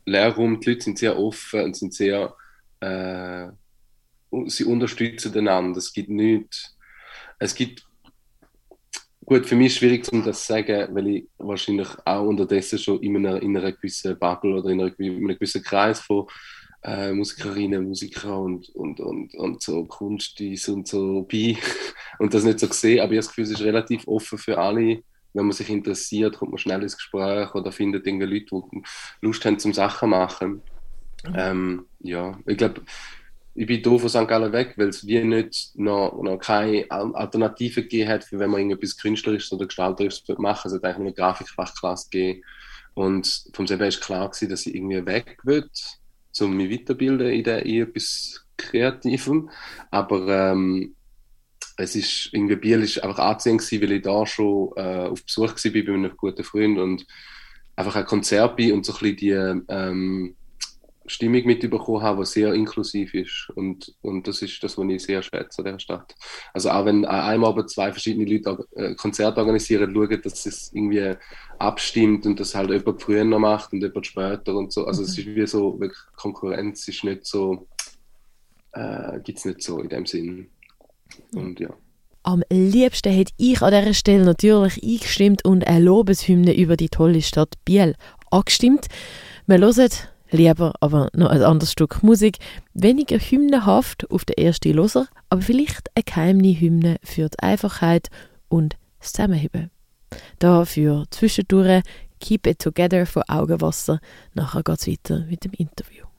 Lehrraum, 0.04 0.60
die 0.60 0.70
Leute 0.70 0.82
sind 0.82 0.98
sehr 0.98 1.18
offen 1.18 1.62
und 1.62 1.76
sind 1.76 1.94
sehr, 1.94 2.34
äh, 2.80 3.48
sie 4.46 4.64
unterstützen 4.64 5.36
einander. 5.36 5.78
Es 5.78 5.92
gibt 5.92 6.10
nichts, 6.10 6.76
es 7.38 7.54
gibt 7.54 7.86
Gut, 9.30 9.46
für 9.46 9.54
mich 9.54 9.68
ist 9.68 9.72
es 9.74 9.78
schwierig, 9.78 10.12
um 10.12 10.24
das 10.24 10.40
zu 10.40 10.54
sagen, 10.54 10.92
weil 10.92 11.06
ich 11.06 11.28
wahrscheinlich 11.38 11.86
auch 12.04 12.26
unterdessen 12.26 12.80
schon 12.80 13.00
in 13.00 13.16
einer, 13.16 13.40
in 13.40 13.56
einer 13.56 13.70
gewissen 13.70 14.18
Bubble 14.18 14.56
oder 14.56 14.70
in, 14.70 14.80
einer, 14.80 14.98
in 14.98 15.18
einem 15.18 15.28
gewissen 15.28 15.62
Kreis 15.62 16.00
von 16.00 16.26
äh, 16.82 17.12
Musikerinnen, 17.12 17.84
Musiker 17.84 18.38
und, 18.38 18.68
und, 18.70 19.00
und, 19.00 19.34
und 19.34 19.62
so 19.62 19.84
Kunstis 19.84 20.68
und 20.68 20.88
so 20.88 21.22
bin 21.22 21.58
und 22.18 22.32
das 22.32 22.44
nicht 22.44 22.60
so 22.60 22.68
gesehen, 22.68 23.00
aber 23.00 23.12
ich 23.12 23.16
habe 23.18 23.26
das 23.26 23.28
Gefühl, 23.28 23.44
es 23.44 23.50
ist 23.50 23.62
relativ 23.62 24.06
offen 24.06 24.38
für 24.38 24.58
alle. 24.58 25.02
Wenn 25.32 25.44
man 25.44 25.52
sich 25.52 25.70
interessiert, 25.70 26.38
kommt 26.38 26.50
man 26.50 26.58
schnell 26.58 26.82
ins 26.82 26.96
Gespräch 26.96 27.54
oder 27.54 27.70
findet 27.70 28.06
irgendwie 28.06 28.26
Leute, 28.26 28.62
die 28.72 28.82
Lust 29.20 29.44
haben 29.44 29.60
zum 29.60 29.72
Sachen 29.72 30.10
machen. 30.10 30.62
Mhm. 31.24 31.34
Ähm, 31.36 31.86
ja, 32.00 32.36
ich 32.46 32.56
glaube, 32.56 32.80
ich 33.54 33.66
bin 33.66 33.82
hier 33.82 33.98
von 33.98 34.08
St. 34.08 34.26
Gallen 34.26 34.52
weg, 34.52 34.74
weil 34.76 34.88
es 34.88 35.06
wie 35.06 35.22
nicht 35.22 35.72
noch, 35.74 36.20
noch 36.22 36.38
keine 36.38 36.86
Alternative 36.90 37.82
gegeben 37.82 38.08
hat, 38.08 38.24
für 38.24 38.38
wenn 38.38 38.50
man 38.50 38.60
irgendetwas 38.60 38.96
Künstlerisches 38.96 39.52
oder 39.52 39.66
Gestalterisches 39.66 40.24
machen 40.38 40.68
Es 40.68 40.74
hat 40.74 40.84
eigentlich 40.84 40.98
nur 40.98 41.06
eine 41.06 41.14
Grafikfachklasse 41.14 42.08
gegeben. 42.10 42.42
Und 42.94 43.44
vom 43.52 43.66
selber 43.66 43.86
ist 43.86 44.00
klar 44.00 44.28
gewesen, 44.28 44.48
dass 44.48 44.66
ich 44.66 44.74
irgendwie 44.74 45.04
weg 45.04 45.38
will, 45.44 45.68
um 46.40 46.56
mich 46.56 46.70
weiterbilden 46.70 47.28
in, 47.28 47.44
der, 47.44 47.64
in 47.66 47.82
etwas 47.82 48.44
Kreativem. 48.56 49.50
Aber 49.90 50.52
ähm, 50.52 50.94
es 51.76 51.96
ist, 51.96 52.30
irgendwie 52.32 52.56
Biel 52.56 52.82
ist 52.82 53.02
einfach 53.02 53.18
anziehend 53.18 53.60
gewesen, 53.60 53.82
weil 53.82 53.92
ich 53.92 54.02
da 54.02 54.26
schon 54.26 54.70
äh, 54.76 55.08
auf 55.08 55.24
Besuch 55.24 55.54
war 55.54 55.72
bei 55.72 55.92
einem 55.92 56.16
guten 56.16 56.44
Freund 56.44 56.78
und 56.78 57.06
einfach 57.76 57.96
ein 57.96 58.04
Konzert 58.04 58.56
bin 58.56 58.72
und 58.72 58.84
so 58.84 58.92
ein 58.92 58.98
bisschen 58.98 59.16
die 59.16 59.30
ähm, 59.68 60.36
Stimmung 61.10 61.44
mitbekommen 61.44 62.02
habe, 62.02 62.22
die 62.22 62.30
sehr 62.30 62.54
inklusiv 62.54 63.14
ist. 63.14 63.50
Und, 63.54 63.94
und 64.02 64.26
das 64.26 64.42
ist 64.42 64.62
das, 64.62 64.78
was 64.78 64.88
ich 64.88 65.02
sehr 65.02 65.22
schätze 65.22 65.58
an 65.58 65.64
der 65.64 65.78
Stadt. 65.78 66.14
Also 66.52 66.70
auch 66.70 66.84
wenn 66.84 67.04
einmal 67.04 67.50
aber 67.50 67.66
zwei 67.66 67.92
verschiedene 67.92 68.30
Leute 68.30 68.66
äh, 68.76 68.94
Konzerte 68.94 69.40
organisieren, 69.40 69.92
schauen, 69.94 70.22
dass 70.22 70.46
es 70.46 70.72
irgendwie 70.72 71.14
abstimmt 71.58 72.26
und 72.26 72.40
das 72.40 72.54
halt 72.54 72.70
jemand 72.70 73.02
früher 73.02 73.24
noch 73.24 73.38
macht 73.38 73.72
und 73.72 73.82
jemand 73.82 74.06
später 74.06 74.54
und 74.54 74.72
so. 74.72 74.86
Also 74.86 75.02
mhm. 75.02 75.08
es 75.08 75.18
ist 75.18 75.26
wie 75.26 75.46
so, 75.46 75.78
wirklich 75.78 76.00
Konkurrenz 76.16 76.88
ist 76.88 77.04
nicht 77.04 77.26
so, 77.26 77.66
äh, 78.72 79.20
gibt 79.20 79.38
es 79.38 79.44
nicht 79.44 79.62
so 79.62 79.80
in 79.80 79.88
dem 79.88 80.06
Sinn. 80.06 80.48
Und 81.34 81.60
ja. 81.60 81.70
Am 82.22 82.42
liebsten 82.50 83.12
hätte 83.12 83.32
ich 83.38 83.62
an 83.62 83.72
dieser 83.72 83.94
Stelle 83.94 84.24
natürlich 84.24 84.82
eingestimmt 84.82 85.44
und 85.44 85.66
eine 85.66 85.84
Lobeshymne 85.84 86.54
über 86.54 86.76
die 86.76 86.90
tolle 86.90 87.22
Stadt 87.22 87.54
Biel 87.64 87.94
angestimmt. 88.30 88.86
Wir 89.46 89.58
hören 89.58 89.90
lieber 90.30 90.74
aber 90.80 91.08
noch 91.14 91.30
ein 91.30 91.42
anderes 91.42 91.72
Stück 91.72 92.02
Musik. 92.02 92.38
Weniger 92.74 93.18
hymnenhaft 93.18 94.10
auf 94.10 94.24
den 94.24 94.36
ersten 94.36 94.72
Loser, 94.72 95.08
aber 95.28 95.42
vielleicht 95.42 95.88
eine 95.94 96.04
geheime 96.04 96.58
Hymne 96.58 96.96
für 97.02 97.28
die 97.28 97.38
Einfachheit 97.40 98.08
und 98.48 98.76
das 98.98 99.12
Zusammenheben. 99.12 99.70
Dafür 100.38 101.04
zwischendurch 101.10 101.82
Keep 102.20 102.46
It 102.46 102.58
Together 102.58 103.06
von 103.06 103.22
Augenwasser. 103.28 104.00
Nachher 104.34 104.62
geht 104.62 104.80
es 104.80 104.86
weiter 104.86 105.24
mit 105.26 105.44
dem 105.44 105.52
Interview. 105.52 106.09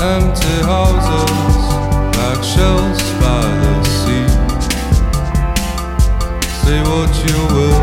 Empty 0.00 0.62
houses 0.62 1.74
like 2.16 2.44
shells 2.44 3.02
by 3.18 3.42
the 3.62 3.82
sea. 3.82 4.28
Say 6.62 6.80
what 6.82 7.10
you 7.26 7.38
will, 7.52 7.82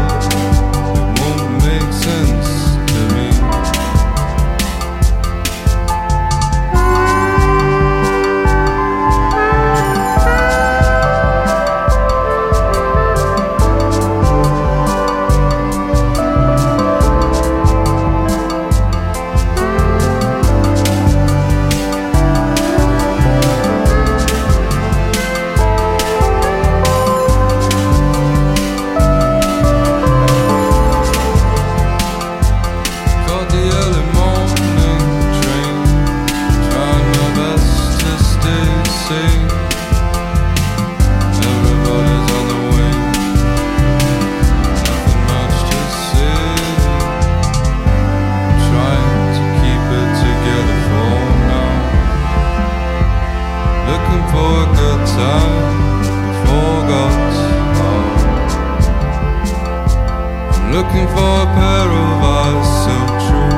Looking 60.75 61.07
for 61.07 61.31
a 61.41 61.47
pair 61.55 61.87
of 61.87 62.23
eyes 62.37 62.69
so 62.83 62.95
true. 63.23 63.55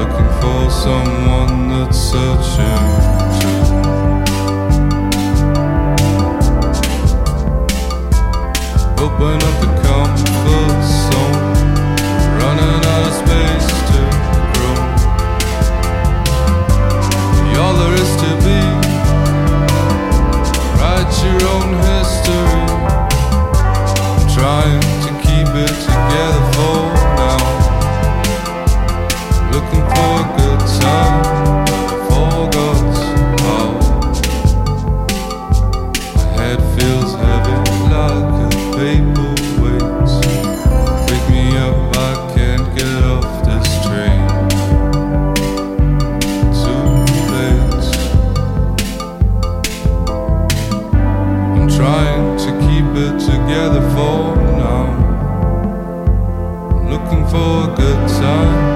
Looking 0.00 0.30
for 0.40 0.60
someone 0.68 1.54
that's 1.70 1.98
searching. 2.10 2.84
Open 8.98 9.38
up 9.48 9.56
the 9.62 9.70
comfort 9.86 10.80
zone. 10.98 11.38
Running 12.40 12.82
out 12.92 13.04
of 13.06 13.14
space 13.22 13.68
to 13.90 14.00
grow. 14.54 14.78
All 17.62 17.74
there 17.78 17.94
is 17.94 18.12
to 18.22 18.30
be. 18.44 18.60
Write 20.80 21.12
your 21.22 21.40
own 21.54 21.69
for 57.30 57.72
good 57.76 58.08
times. 58.08 58.69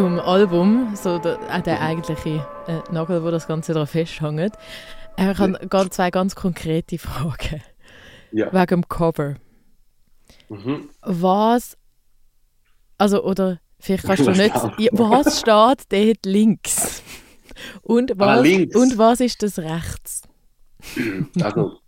Zum 0.00 0.18
Album, 0.18 0.96
so 0.96 1.18
der, 1.18 1.38
auch 1.54 1.60
der 1.60 1.78
eigentliche 1.82 2.46
äh, 2.66 2.80
Nagel, 2.90 3.22
wo 3.22 3.30
das 3.30 3.46
Ganze 3.46 3.74
daran 3.74 3.86
festhängt. 3.86 4.56
Ich 5.18 5.24
habe 5.24 5.60
ganz, 5.68 5.94
zwei 5.94 6.10
ganz 6.10 6.34
konkrete 6.34 6.96
Fragen. 6.96 7.62
Ja. 8.32 8.50
Wegen 8.50 8.66
dem 8.66 8.88
Cover. 8.88 9.34
Mhm. 10.48 10.88
Was, 11.02 11.76
also, 12.96 13.22
oder 13.22 13.60
vielleicht 13.78 14.04
kannst 14.04 14.22
du 14.22 14.28
Was 14.28 14.38
nicht, 14.38 14.54
was 14.92 15.40
steht 15.40 15.92
dort 15.92 16.24
links? 16.24 17.02
Und 17.82 18.12
was, 18.16 18.38
Ah, 18.38 18.40
links. 18.40 18.74
und 18.74 18.96
was 18.96 19.20
ist 19.20 19.42
das 19.42 19.58
rechts? 19.58 20.22
Also, 21.42 21.78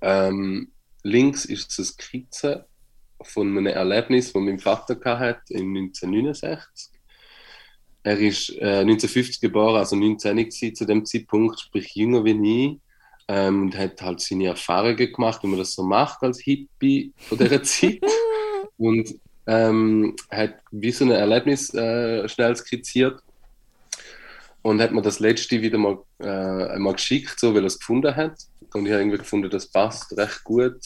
ähm, 0.00 0.72
links 1.04 1.44
ist 1.44 1.78
eine 1.78 1.86
Skizze 1.86 2.66
von 3.22 3.46
einem 3.46 3.66
Erlebnis, 3.68 4.32
das 4.32 4.42
mein 4.42 4.58
Vater 4.58 4.96
hatte 5.20 5.54
in 5.54 5.68
1969. 5.76 6.91
Er 8.04 8.18
ist 8.18 8.50
äh, 8.58 8.80
1950 8.80 9.40
geboren, 9.40 9.76
also 9.76 9.96
19 9.96 10.36
gewesen 10.36 10.74
zu 10.74 10.84
dem 10.84 11.04
Zeitpunkt, 11.04 11.60
sprich 11.60 11.94
jünger 11.94 12.24
wie 12.24 12.66
ich. 12.66 12.78
Ähm, 13.28 13.62
und 13.62 13.78
hat 13.78 14.02
halt 14.02 14.20
seine 14.20 14.46
Erfahrungen 14.46 14.96
gemacht, 14.96 15.42
wie 15.42 15.46
man 15.46 15.58
das 15.58 15.74
so 15.74 15.84
macht 15.84 16.22
als 16.22 16.40
Hippie 16.40 17.12
von 17.16 17.38
dieser 17.38 17.62
Zeit. 17.62 18.00
und 18.76 19.14
ähm, 19.46 20.16
hat 20.30 20.54
wie 20.70 20.92
so 20.92 21.04
ein 21.04 21.12
Erlebnis 21.12 21.72
äh, 21.74 22.28
schnell 22.28 22.56
skizziert 22.56 23.22
und 24.62 24.80
hat 24.80 24.92
mir 24.92 25.02
das 25.02 25.18
letzte 25.18 25.60
wieder 25.60 25.78
mal, 25.78 25.98
äh, 26.20 26.78
mal 26.78 26.94
geschickt, 26.94 27.38
so, 27.38 27.54
weil 27.54 27.62
er 27.62 27.66
es 27.66 27.78
gefunden 27.78 28.14
hat. 28.14 28.38
Und 28.74 28.86
ich 28.86 28.92
habe 28.92 29.02
irgendwie 29.02 29.18
gefunden, 29.18 29.50
das 29.50 29.66
passt 29.66 30.16
recht 30.16 30.44
gut. 30.44 30.80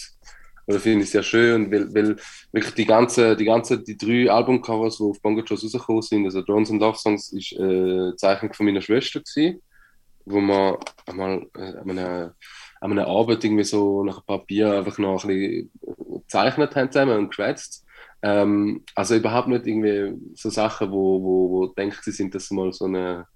Oder 0.66 0.80
finde 0.80 1.04
ich 1.04 1.10
sehr 1.10 1.22
schön, 1.22 1.70
weil, 1.70 1.94
weil 1.94 2.16
wirklich 2.52 2.74
die 2.74 2.86
ganze, 2.86 3.36
die 3.36 3.44
ganze, 3.44 3.82
die 3.82 3.96
drei 3.96 4.30
Albumcovers, 4.30 4.98
die 4.98 5.04
auf 5.04 5.20
Bongo 5.22 5.42
Joes 5.42 5.62
rausgekommen 5.62 6.02
sind, 6.02 6.24
also 6.24 6.42
Drones 6.42 6.70
and 6.70 6.80
Love 6.80 6.98
Songs, 6.98 7.32
ist 7.32 7.52
äh, 7.52 8.16
Zeichnung 8.16 8.52
von 8.52 8.66
meiner 8.66 8.80
Schwester 8.80 9.20
gewesen, 9.20 9.62
wo 10.24 10.40
wir 10.40 10.78
einmal 11.06 11.46
äh, 11.56 11.78
an 11.78 11.90
einer, 11.90 12.34
an 12.80 12.92
einer 12.92 13.06
Arbeit 13.06 13.44
irgendwie 13.44 13.64
so 13.64 14.02
nach 14.02 14.26
Papier 14.26 14.78
einfach 14.78 14.98
noch 14.98 15.24
ein 15.24 15.28
bisschen 15.28 15.70
gezeichnet 16.22 16.74
haben 16.74 16.90
zusammen 16.90 17.18
und 17.18 17.28
geschwätzt. 17.28 17.84
Ähm, 18.22 18.84
also 18.96 19.14
überhaupt 19.14 19.48
nicht 19.48 19.66
irgendwie 19.66 20.16
so 20.34 20.50
Sachen, 20.50 20.90
wo, 20.90 21.22
wo, 21.22 21.50
wo 21.50 21.66
denkt 21.68 22.02
sie 22.02 22.10
sind, 22.10 22.34
dass 22.34 22.50
mal 22.50 22.72
so 22.72 22.86
eine, 22.86 23.26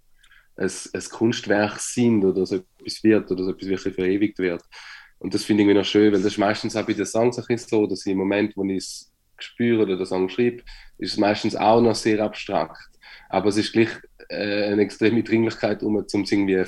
ein, 0.57 0.71
ein 0.93 1.05
Kunstwerk 1.11 1.79
sind 1.79 2.25
oder 2.25 2.45
so 2.45 2.57
etwas 2.57 3.05
wird 3.05 3.31
oder 3.31 3.45
so 3.45 3.51
etwas 3.51 3.69
wirklich 3.69 3.95
verewigt 3.95 4.39
wird. 4.39 4.63
Und 5.21 5.35
das 5.35 5.45
finde 5.45 5.63
ich 5.65 5.75
noch 5.75 5.85
schön, 5.85 6.13
weil 6.13 6.23
das 6.23 6.33
ist 6.33 6.39
meistens 6.39 6.75
auch 6.75 6.87
bei 6.87 6.95
den 6.95 7.05
Songs 7.05 7.39
ein 7.39 7.45
bisschen 7.47 7.69
so, 7.69 7.87
dass 7.87 8.07
im 8.07 8.17
Moment, 8.17 8.57
wo 8.57 8.65
ich 8.65 8.79
es 8.79 9.13
spüre 9.39 9.83
oder 9.83 9.97
den 9.97 10.07
Song 10.07 10.29
schreibe, 10.31 10.63
ist 10.99 11.13
es 11.13 11.19
meistens 11.19 11.55
auch 11.55 11.81
noch 11.81 11.95
sehr 11.95 12.25
abstrakt. 12.25 12.89
Aber 13.29 13.51
es 13.51 13.59
ist 13.59 13.73
gleich 13.73 13.91
äh, 14.31 14.73
eine 14.73 14.83
extreme 14.83 15.23
Dringlichkeit, 15.23 15.83
um 15.83 15.97
es 15.99 16.15
irgendwie 16.15 16.65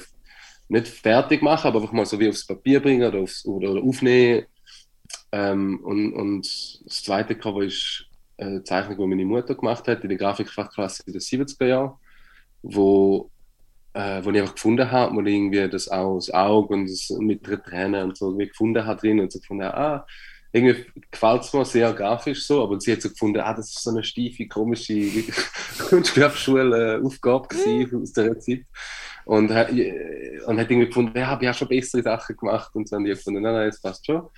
nicht 0.68 0.88
fertig 0.88 1.42
machen, 1.42 1.66
aber 1.66 1.80
einfach 1.80 1.92
mal 1.92 2.04
so 2.04 2.20
wie 2.20 2.28
aufs 2.28 2.46
Papier 2.46 2.80
bringen 2.80 3.08
oder, 3.08 3.20
aufs, 3.20 3.44
oder, 3.46 3.70
oder 3.72 3.82
aufnehmen. 3.82 4.44
Ähm, 5.32 5.80
und, 5.82 6.12
und 6.12 6.84
das 6.84 7.02
zweite 7.02 7.34
Cover 7.34 7.62
ist 7.62 8.04
eine 8.36 8.62
Zeichnung, 8.64 8.98
die 8.98 9.06
meine 9.06 9.24
Mutter 9.24 9.54
gemacht 9.54 9.88
hat 9.88 10.02
in 10.02 10.10
der 10.10 10.18
Grafikfachklasse 10.18 11.04
in 11.06 11.14
den 11.14 11.22
70er 11.22 11.66
Jahren, 11.66 11.92
wo 12.60 13.30
äh, 13.94 14.24
wo 14.24 14.30
ich 14.30 14.40
einfach 14.40 14.54
gefunden 14.54 14.90
habe, 14.90 15.14
wo 15.14 15.20
ich 15.20 15.34
irgendwie 15.34 15.68
das 15.68 15.88
auch 15.88 16.16
das 16.16 16.30
Auge 16.30 16.74
und 16.74 16.90
das 16.90 17.10
mit 17.18 17.46
der 17.46 17.62
Träne 17.62 18.04
und 18.04 18.16
so 18.16 18.28
irgendwie 18.30 18.48
gefunden 18.48 18.84
habe 18.84 19.00
drin 19.00 19.20
und 19.20 19.32
so 19.32 19.38
gefunden 19.38 19.64
habe, 19.64 19.76
ah, 19.76 20.06
irgendwie 20.52 20.84
gefällt 21.10 21.42
es 21.42 21.52
mir 21.52 21.64
sehr 21.64 21.92
grafisch 21.92 22.46
so, 22.46 22.62
aber 22.62 22.78
sie 22.78 22.92
hat 22.92 23.00
so 23.00 23.08
gefunden, 23.08 23.40
ah, 23.40 23.54
das 23.54 23.70
ist 23.70 23.82
so 23.82 23.90
eine 23.90 24.04
steife, 24.04 24.46
komische 24.46 24.94
Kunstgewerbeschule-Aufgabe 25.88 27.48
gewesen 27.48 28.02
aus 28.02 28.12
dieser 28.12 28.38
Zeit. 28.38 28.64
Und, 29.24 29.50
äh, 29.50 30.40
und 30.46 30.58
hat 30.58 30.70
irgendwie 30.70 30.88
gefunden, 30.88 31.16
ja, 31.16 31.38
ich 31.40 31.46
habe 31.46 31.54
schon 31.54 31.68
bessere 31.68 32.02
Sachen 32.02 32.36
gemacht. 32.36 32.74
Und 32.74 32.90
dann 32.90 33.00
habe 33.00 33.10
ich 33.10 33.18
gefunden, 33.18 33.42
nein, 33.42 33.54
nein, 33.54 33.70
das 33.70 33.80
passt 33.80 34.04
schon. 34.04 34.28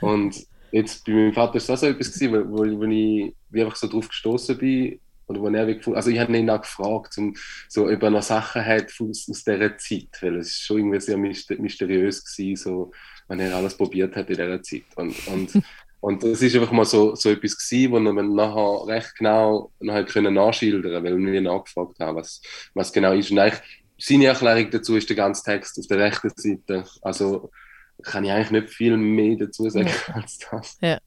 Und 0.00 0.46
jetzt 0.72 1.04
bei 1.04 1.12
meinem 1.12 1.32
Vater 1.32 1.56
ist 1.56 1.68
das 1.68 1.80
so 1.80 1.86
etwas 1.86 2.12
gewesen, 2.12 2.50
wo, 2.50 2.58
wo, 2.58 2.80
wo 2.80 2.84
ich 2.84 3.34
wie 3.50 3.62
einfach 3.62 3.76
so 3.76 3.86
drauf 3.86 4.08
gestoßen 4.08 4.58
bin. 4.58 5.00
Oder 5.26 5.40
wo 5.40 5.48
er 5.48 5.66
gefunden, 5.66 5.96
also 5.96 6.10
ich 6.10 6.18
habe 6.18 6.36
ihn 6.36 6.50
auch 6.50 6.60
gefragt, 6.60 7.16
um, 7.18 7.34
so, 7.68 7.88
ob 7.88 8.02
er 8.02 8.10
noch 8.10 8.22
Sachen 8.22 8.64
hat 8.64 8.92
aus, 9.00 9.28
aus 9.28 9.44
dieser 9.44 9.76
Zeit, 9.78 10.08
weil 10.20 10.36
es 10.36 10.58
schon 10.58 10.78
irgendwie 10.78 11.00
sehr 11.00 11.16
mysteriös 11.16 12.24
war, 12.24 12.56
so, 12.56 12.92
wenn 13.28 13.40
er 13.40 13.56
alles 13.56 13.76
probiert 13.76 14.14
hat 14.16 14.28
in 14.28 14.36
dieser 14.36 14.62
Zeit. 14.62 14.84
Und, 14.96 15.14
und 15.28 15.62
Und 16.04 16.22
das 16.22 16.42
ist 16.42 16.54
einfach 16.54 16.70
mal 16.70 16.84
so, 16.84 17.14
so 17.14 17.30
etwas 17.30 17.56
gewesen, 17.56 17.92
wo 17.92 17.98
wir 17.98 18.22
nachher 18.22 18.86
recht 18.86 19.14
genau 19.16 19.72
nachher 19.80 20.04
können 20.04 20.34
nachschildern 20.34 21.02
weil 21.02 21.16
wir 21.16 21.40
nachgefragt 21.40 21.98
haben, 21.98 22.18
was, 22.18 22.42
was 22.74 22.92
genau 22.92 23.14
ist. 23.14 23.30
Und 23.30 23.38
eigentlich 23.38 23.62
seine 23.98 24.26
Erklärung 24.26 24.70
dazu 24.70 24.96
ist 24.96 25.08
der 25.08 25.16
ganze 25.16 25.42
Text 25.42 25.78
auf 25.78 25.86
der 25.86 26.00
rechten 26.00 26.30
Seite. 26.36 26.84
Also 27.00 27.50
kann 28.02 28.24
ich 28.24 28.30
eigentlich 28.30 28.50
nicht 28.50 28.70
viel 28.70 28.96
mehr 28.96 29.36
dazu 29.36 29.68
sagen 29.70 29.88
ja. 29.88 30.14
als 30.14 30.38
das. 30.38 30.78
Ja. 30.80 30.98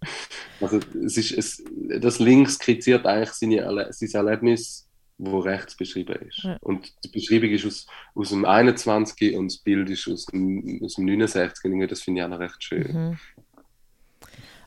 Also 0.62 0.80
es 1.06 1.17
ist, 1.17 1.32
es, 1.32 1.63
das 2.00 2.19
Link 2.19 2.50
skizziert 2.50 3.06
eigentlich 3.06 3.32
seine, 3.32 3.88
sein 3.91 4.10
Erlebnis, 4.13 4.88
wo 5.17 5.39
rechts 5.39 5.76
beschrieben 5.76 6.15
ist. 6.28 6.43
Ja. 6.43 6.58
Und 6.62 6.93
die 7.04 7.10
Beschreibung 7.10 7.50
ist 7.50 7.65
aus, 7.65 7.88
aus 8.13 8.30
dem 8.30 8.45
21 8.45 9.36
und 9.36 9.52
das 9.52 9.58
Bild 9.60 9.89
ist 9.89 10.08
aus 10.08 10.26
dem, 10.28 10.80
aus 10.84 10.95
dem 10.95 11.06
69. 11.06 11.88
Das 11.89 12.02
finde 12.02 12.21
ich 12.21 12.26
auch 12.26 12.30
noch 12.30 12.39
recht 12.39 12.63
schön. 12.63 12.93
Mhm. 12.93 13.17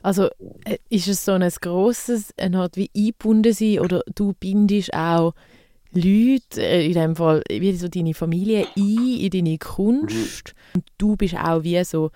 Also 0.03 0.29
äh, 0.65 0.77
ist 0.89 1.07
es 1.07 1.23
so 1.23 1.33
ein 1.33 1.47
grosses, 1.61 2.33
eine 2.37 2.59
Art 2.59 2.75
wie 2.75 2.89
eingebunden 2.95 3.53
sein 3.53 3.79
oder 3.79 4.03
du 4.13 4.33
bindest 4.33 4.93
auch 4.93 5.33
Leute, 5.93 6.61
äh, 6.61 6.85
in 6.85 6.93
dem 6.93 7.15
Fall 7.15 7.43
wie 7.49 7.73
so 7.73 7.87
deine 7.87 8.13
Familie 8.13 8.67
ein 8.77 9.17
in 9.19 9.29
deine 9.29 9.57
Kunst 9.57 10.53
mhm. 10.53 10.75
und 10.75 10.85
du 10.97 11.15
bist 11.17 11.35
auch 11.35 11.63
wie 11.63 11.83
so 11.83 12.11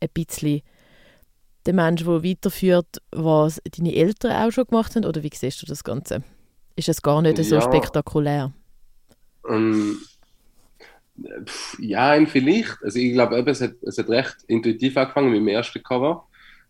ein 0.00 0.08
bisschen 0.12 0.62
der 1.66 1.74
Mensch, 1.74 2.04
der 2.04 2.24
weiterführt, 2.24 3.02
was 3.12 3.60
deine 3.76 3.94
Eltern 3.94 4.32
auch 4.32 4.50
schon 4.50 4.66
gemacht 4.66 4.96
haben 4.96 5.04
oder 5.04 5.22
wie 5.22 5.30
siehst 5.32 5.62
du 5.62 5.66
das 5.66 5.84
Ganze? 5.84 6.22
Ist 6.76 6.88
es 6.88 7.02
gar 7.02 7.20
nicht 7.22 7.36
so 7.44 7.60
spektakulär? 7.60 8.52
Ähm, 9.48 9.98
ja, 11.78 12.24
vielleicht. 12.26 12.78
Also 12.82 12.98
ich 12.98 13.12
glaube, 13.12 13.38
es 13.50 13.60
hat, 13.60 13.74
es 13.82 13.98
hat 13.98 14.08
recht 14.08 14.36
intuitiv 14.46 14.96
angefangen 14.96 15.30
mit 15.30 15.40
dem 15.40 15.48
ersten 15.48 15.82
Cover, 15.82 16.26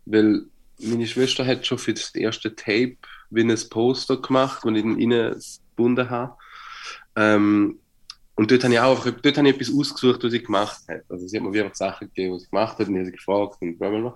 weil 0.07 0.43
meine 0.79 1.07
Schwester 1.07 1.47
hat 1.47 1.67
schon 1.67 1.79
für 1.79 1.95
das 1.95 2.15
erste 2.15 2.55
Tape 2.55 2.97
wie 3.31 3.43
ein 3.43 3.59
Poster 3.71 4.21
gemacht, 4.21 4.63
das 4.65 4.73
ich 4.75 4.83
dann 4.83 4.95
reingebunden 4.95 6.11
habe. 6.11 6.37
Ähm, 7.17 7.79
und 8.35 8.51
dort 8.51 8.65
habe 8.65 8.73
ich 8.73 8.81
auch 8.81 9.05
dort 9.05 9.37
habe 9.37 9.49
ich 9.49 9.55
etwas 9.55 9.75
ausgesucht, 9.75 10.25
was 10.25 10.33
sie 10.33 10.43
gemacht 10.43 10.81
hat. 10.89 11.03
Also 11.09 11.27
sie 11.27 11.37
hat 11.37 11.45
mir 11.45 11.53
wirklich 11.53 11.75
Sachen 11.75 12.09
gegeben, 12.09 12.35
was 12.35 12.43
sie 12.43 12.49
gemacht 12.51 12.79
hat, 12.79 12.89
und 12.89 12.95
ich 12.95 13.01
habe 13.01 13.07
sie 13.07 13.13
gefragt 13.13 13.57
und 13.61 13.79
blablabla. 13.79 14.15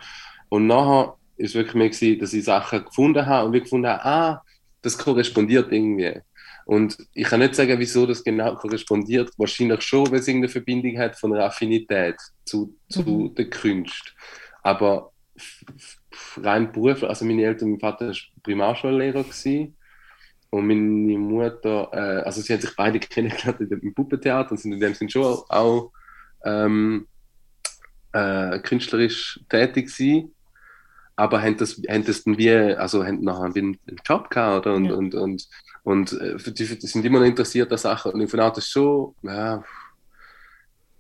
Und 0.49 0.67
nachher 0.67 1.17
ist 1.37 1.51
es 1.51 1.55
wirklich 1.55 1.75
mehr 1.75 1.91
gewesen, 1.91 2.19
dass 2.21 2.33
ich 2.33 2.45
Sachen 2.45 2.85
gefunden 2.85 3.27
habe 3.27 3.47
und 3.47 3.53
wir 3.53 3.61
gefunden 3.61 3.89
haben, 3.89 4.01
ah, 4.03 4.43
das 4.83 4.97
korrespondiert 4.97 5.73
irgendwie. 5.73 6.21
Und 6.67 6.97
ich 7.13 7.25
kann 7.25 7.41
nicht 7.41 7.55
sagen, 7.55 7.79
wieso 7.79 8.07
das 8.07 8.25
genau 8.25 8.55
korrespondiert. 8.55 9.31
Wahrscheinlich 9.37 9.83
schon, 9.83 10.11
weil 10.11 10.21
es 10.21 10.29
irgendeine 10.29 10.53
Verbindung 10.53 10.99
hat 10.99 11.17
von 11.17 11.35
einer 11.35 11.45
Affinität 11.45 12.17
zu, 12.45 12.75
zu 12.89 13.03
mhm. 13.03 13.35
der 13.35 13.51
Kunst. 13.51 14.15
Aber 14.63 15.13
rein 16.39 16.73
beruflich, 16.73 17.09
also 17.09 17.25
meine 17.25 17.45
Eltern, 17.45 17.73
mein 17.73 17.81
Vater 17.81 18.09
war 18.09 18.17
Primarschullehrer 18.43 19.25
gewesen, 19.25 19.77
und 20.55 20.69
meine 20.69 21.19
Mutter, 21.19 21.89
äh, 21.93 22.23
also 22.23 22.41
sie 22.41 22.53
haben 22.53 22.61
sich 22.61 22.77
beide 22.77 22.99
kennengelernt 23.01 23.61
im 23.61 23.93
Puppentheater 23.93 24.53
und 24.53 24.59
sind 24.59 24.73
in 24.73 24.81
dem 24.81 24.95
Sinne 24.95 25.11
schon 25.11 25.25
auch 25.49 25.91
ähm, 26.45 27.09
äh, 28.13 28.61
künstlerisch 28.61 29.41
tätig 29.49 29.89
gewesen, 29.89 30.33
aber 31.17 31.43
haben 31.43 31.57
das, 31.57 31.83
haben 31.89 32.05
das 32.05 32.23
dann 32.23 32.39
wie, 32.39 32.53
also 32.53 33.05
haben 33.05 33.23
nachher 33.23 33.47
einen, 33.47 33.79
einen 33.89 34.01
Job 34.05 34.31
gehabt, 34.31 34.67
oder? 34.67 34.77
Und, 34.77 34.85
ja. 34.85 34.95
und, 34.95 35.15
und, 35.17 35.49
und, 35.83 36.13
und 36.13 36.21
äh, 36.21 36.53
die, 36.53 36.79
die, 36.79 36.87
sind 36.87 37.05
immer 37.05 37.19
noch 37.19 37.27
interessiert 37.27 37.73
an 37.73 37.79
Sachen 37.79 38.13
und 38.13 38.21
ich 38.21 38.31
finde 38.31 38.45
auch, 38.45 38.53
das 38.53 38.69
schon, 38.69 39.15
ja, 39.23 39.65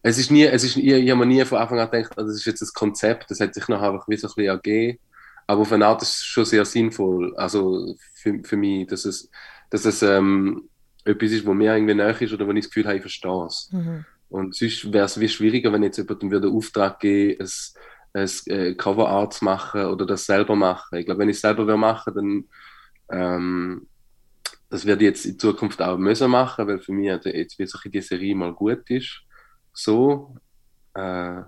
es 0.02 0.18
ist 0.18 0.32
nie, 0.32 0.44
es 0.44 0.64
ist, 0.64 0.76
ich, 0.76 0.84
ich 0.84 1.10
habe 1.10 1.24
mir 1.24 1.26
nie 1.26 1.44
von 1.44 1.58
Anfang 1.58 1.78
an 1.78 1.90
gedacht, 1.90 2.12
das 2.16 2.34
ist 2.34 2.44
jetzt 2.44 2.60
das 2.60 2.72
Konzept, 2.72 3.30
das 3.30 3.38
hat 3.38 3.54
sich 3.54 3.68
noch 3.68 3.80
einfach 3.80 4.08
wie 4.08 4.16
so 4.16 4.26
ein 4.26 4.34
bisschen 4.34 4.50
ergeben. 4.50 4.98
Aber 5.46 5.62
auf 5.62 5.72
eine 5.72 5.86
Art 5.86 6.02
ist 6.02 6.18
es 6.18 6.24
schon 6.24 6.44
sehr 6.44 6.64
sinnvoll, 6.64 7.34
also 7.36 7.94
für, 8.14 8.40
für 8.42 8.56
mich, 8.56 8.86
dass 8.86 9.04
es, 9.04 9.30
dass 9.70 9.84
es 9.84 10.02
ähm, 10.02 10.68
etwas 11.04 11.32
ist, 11.32 11.46
wo 11.46 11.52
mir 11.52 11.74
irgendwie 11.74 11.94
näher 11.94 12.20
ist 12.20 12.32
oder 12.32 12.46
wo 12.46 12.52
ich 12.52 12.64
das 12.64 12.70
Gefühl 12.70 12.86
habe, 12.86 12.96
ich 12.96 13.02
verstehe 13.02 13.46
es. 13.46 13.68
Mhm. 13.72 14.04
Und 14.30 14.54
sonst 14.54 14.92
wäre 14.92 15.04
es 15.04 15.20
wie 15.20 15.28
schwieriger, 15.28 15.72
wenn 15.72 15.82
jetzt 15.82 15.98
jemandem 15.98 16.30
würde 16.30 16.48
Auftrag 16.48 16.98
geben, 16.98 17.40
es, 17.40 17.74
es 18.12 18.46
äh, 18.46 18.74
Cover 18.74 19.08
Art 19.08 19.34
zu 19.34 19.44
machen 19.44 19.84
oder 19.84 20.06
das 20.06 20.26
selber 20.26 20.56
machen. 20.56 20.98
Ich 20.98 21.06
glaube, 21.06 21.20
wenn 21.20 21.28
ich 21.28 21.36
es 21.36 21.42
selber 21.42 21.66
will 21.66 21.76
machen, 21.76 22.14
dann 22.14 22.44
ähm, 23.10 23.86
das 24.70 24.86
werde 24.86 25.04
ich 25.04 25.10
jetzt 25.10 25.26
in 25.26 25.38
Zukunft 25.38 25.80
auch 25.82 25.98
müssen 25.98 26.30
machen, 26.30 26.66
weil 26.66 26.80
für 26.80 26.92
mich 26.92 27.06
jetzt 27.24 27.58
wie 27.58 27.66
so 27.66 27.78
die 27.84 28.00
Serie 28.00 28.34
mal 28.34 28.52
gut 28.52 28.88
ist 28.90 29.24
so. 29.74 30.36
Äh, 30.94 31.42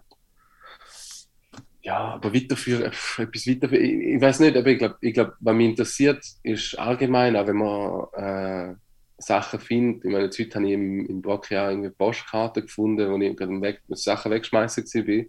ja, 1.86 2.14
aber 2.14 2.34
weiterführen, 2.34 2.82
etwas 2.82 3.46
weiterführen, 3.46 3.84
ich, 3.84 4.14
ich 4.16 4.20
weiß 4.20 4.40
nicht, 4.40 4.56
aber 4.56 4.66
ich 4.66 4.78
glaube, 4.78 4.96
ich 5.00 5.14
glaub, 5.14 5.34
was 5.38 5.54
mich 5.54 5.68
interessiert, 5.68 6.24
ist 6.42 6.76
allgemein, 6.76 7.36
auch 7.36 7.46
wenn 7.46 7.56
man 7.56 8.06
äh, 8.14 8.74
Sachen 9.18 9.60
findet. 9.60 10.04
Ich 10.04 10.10
meine, 10.10 10.24
heute 10.24 10.54
habe 10.56 10.66
ich 10.66 10.72
im, 10.72 11.06
im 11.06 11.22
Block 11.22 11.48
ja 11.48 11.70
irgendwie 11.70 11.90
Postkarten 11.90 12.64
gefunden, 12.64 13.08
wo 13.08 13.16
ich 13.18 13.36
gerade 13.36 13.60
weg, 13.60 13.82
Sachen 13.90 14.32
weggeschmeißen 14.32 14.84
war. 14.84 15.24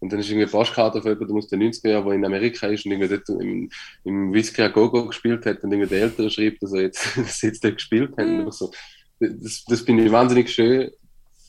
Und 0.00 0.12
dann 0.12 0.20
ist 0.20 0.26
irgendwie 0.28 0.42
eine 0.42 0.50
Postkarte 0.50 1.00
von 1.00 1.12
jemandem 1.12 1.38
aus 1.38 1.48
den 1.48 1.62
90er 1.62 1.88
Jahren, 1.88 2.04
der 2.04 2.14
in 2.14 2.24
Amerika 2.26 2.66
ist 2.66 2.84
und 2.84 2.92
irgendwie 2.92 3.08
dort 3.08 3.40
im, 3.40 3.70
im 4.04 4.32
Whisky 4.34 4.60
a 4.60 4.68
Go-Go 4.68 5.06
gespielt 5.06 5.46
hat 5.46 5.64
und 5.64 5.72
irgendwie 5.72 5.88
der 5.88 6.02
Ältere 6.02 6.28
schreibt, 6.28 6.62
dass 6.62 6.74
er 6.74 6.82
jetzt, 6.82 7.02
dass 7.16 7.38
sie 7.38 7.46
jetzt 7.46 7.64
dort 7.64 7.76
gespielt 7.76 8.12
haben. 8.18 8.44
Mhm. 8.44 8.50
So. 8.50 8.70
Das, 9.18 9.64
das 9.64 9.80
finde 9.80 10.04
ich 10.04 10.12
wahnsinnig 10.12 10.52
schön, 10.52 10.90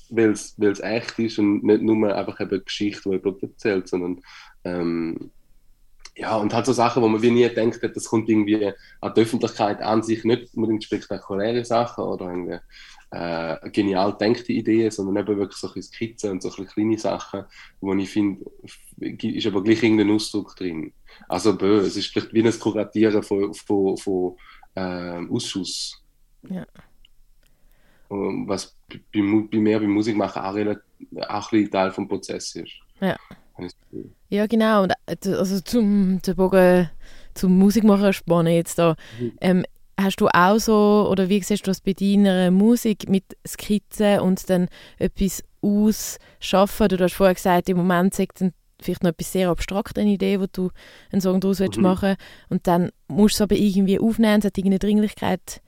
weil 0.10 0.32
es 0.32 0.80
echt 0.80 1.20
ist 1.20 1.40
und 1.40 1.64
nicht 1.64 1.82
nur 1.82 2.16
einfach 2.16 2.40
eine 2.40 2.62
Geschichte, 2.62 3.10
die 3.10 3.16
jemand 3.16 3.44
erzählt, 3.44 3.88
sondern 3.88 4.22
ähm, 4.66 5.32
ja, 6.18 6.38
und 6.38 6.54
halt 6.54 6.66
so 6.66 6.74
Sachen, 6.74 7.04
wo 7.04 7.08
man 7.08 7.22
wie 7.22 7.32
nie 7.32 7.48
denkt, 7.50 7.84
das 7.84 8.06
kommt 8.06 8.30
irgendwie 8.30 8.72
an 9.02 9.14
die 9.14 9.22
Öffentlichkeit 9.22 9.82
an 9.82 10.02
sich, 10.02 10.24
nicht 10.24 10.54
unbedingt 10.56 10.84
spektakuläre 10.84 11.66
Sachen 11.66 12.06
oder 12.06 12.30
irgendwie 12.30 12.60
äh, 13.12 13.70
genial 13.70 14.16
denkte 14.18 14.54
Ideen, 14.54 14.92
sondern 14.92 15.24
eben 15.24 15.38
wirklich 15.38 15.58
so 15.58 15.68
Skizzen 15.68 16.32
und 16.32 16.42
so 16.42 16.50
kleine 16.50 16.98
Sachen, 16.98 17.44
wo 17.82 17.94
ich 17.94 18.10
finde, 18.10 18.46
ist 18.98 19.48
aber 19.48 19.64
gleich 19.64 19.84
irgendein 19.84 20.12
Ausdruck 20.12 20.56
drin. 20.56 20.94
Also 21.28 21.58
bö, 21.58 21.80
es 21.80 21.98
ist 21.98 22.08
vielleicht 22.08 22.34
wie 22.34 22.46
ein 22.46 22.60
Kuratieren 22.60 23.22
von, 23.22 23.54
von, 23.54 23.98
von 23.98 24.38
äh, 24.76 25.26
Ausschuss. 25.30 26.02
Ja. 26.50 26.66
Was 28.10 28.76
bei, 28.90 29.00
bei 29.12 29.58
mir 29.58 29.80
beim 29.80 29.92
Musikmachen 29.92 30.42
auch, 30.42 31.30
auch 31.30 31.52
ein 31.52 31.72
Teil 31.72 31.92
des 31.92 32.08
Prozesses 32.08 32.56
ist. 32.56 32.74
Ja. 33.02 33.18
Ja, 34.30 34.48
genau. 34.48 34.84
Und 34.84 34.94
äh, 35.06 35.30
also 35.30 35.60
zum 35.62 36.22
den 36.22 36.36
Bogen 36.36 36.90
zum 37.34 37.58
Musikmachen 37.58 38.14
spannen 38.14 38.54
jetzt 38.54 38.80
da. 38.80 38.96
Mhm. 39.20 39.34
Ähm, 39.42 39.66
hast 40.00 40.22
du 40.22 40.28
auch 40.28 40.58
so, 40.58 41.08
oder 41.10 41.30
wie 41.30 41.42
siehst 41.42 41.66
du 41.66 41.72
das 41.72 41.82
bei 41.82 41.94
deiner 41.94 42.52
Musik 42.52 43.10
mit 43.10 43.24
Skizzen 43.48 44.20
und 44.20 44.50
dann 44.50 44.68
etwas 44.98 45.44
ausschaffen? 45.62 46.90
Du 46.90 47.00
hast 47.00 47.14
vorher 47.14 47.36
gesagt, 47.36 47.70
im 47.70 47.78
Moment 47.78 48.14
sagt 48.14 48.42
dann 48.42 48.54
vielleicht 48.82 49.04
noch 49.04 49.12
etwas 49.12 49.32
sehr 49.32 49.50
abstrakt, 49.50 49.98
eine 49.98 50.12
Idee, 50.12 50.40
wo 50.40 50.46
du 50.52 50.70
einen 51.12 51.22
Song 51.22 51.40
daraus 51.40 51.60
mhm. 51.60 51.82
machen. 51.82 52.16
Und 52.50 52.68
dann 52.68 52.92
musst 53.08 53.36
du 53.36 53.38
es 53.38 53.42
aber 53.42 53.56
irgendwie 53.56 54.00
aufnehmen, 54.00 54.40
es 54.40 54.46
hat 54.46 54.58
irgendeine 54.58 54.80
Dringlichkeit 54.80 55.62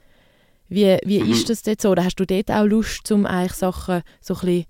wie, 0.70 0.98
wie 1.06 1.22
mhm. 1.22 1.32
ist 1.32 1.50
das 1.50 1.62
dort 1.62 1.82
so? 1.82 1.90
Oder 1.90 2.04
hast 2.04 2.20
du 2.20 2.26
dort 2.26 2.52
auch 2.52 2.66
Lust, 2.66 3.12
um 3.12 3.26
eigentlich 3.26 3.54
Sachen 3.54 4.02
so 4.22 4.36
ein 4.36 4.40
bisschen 4.40 4.66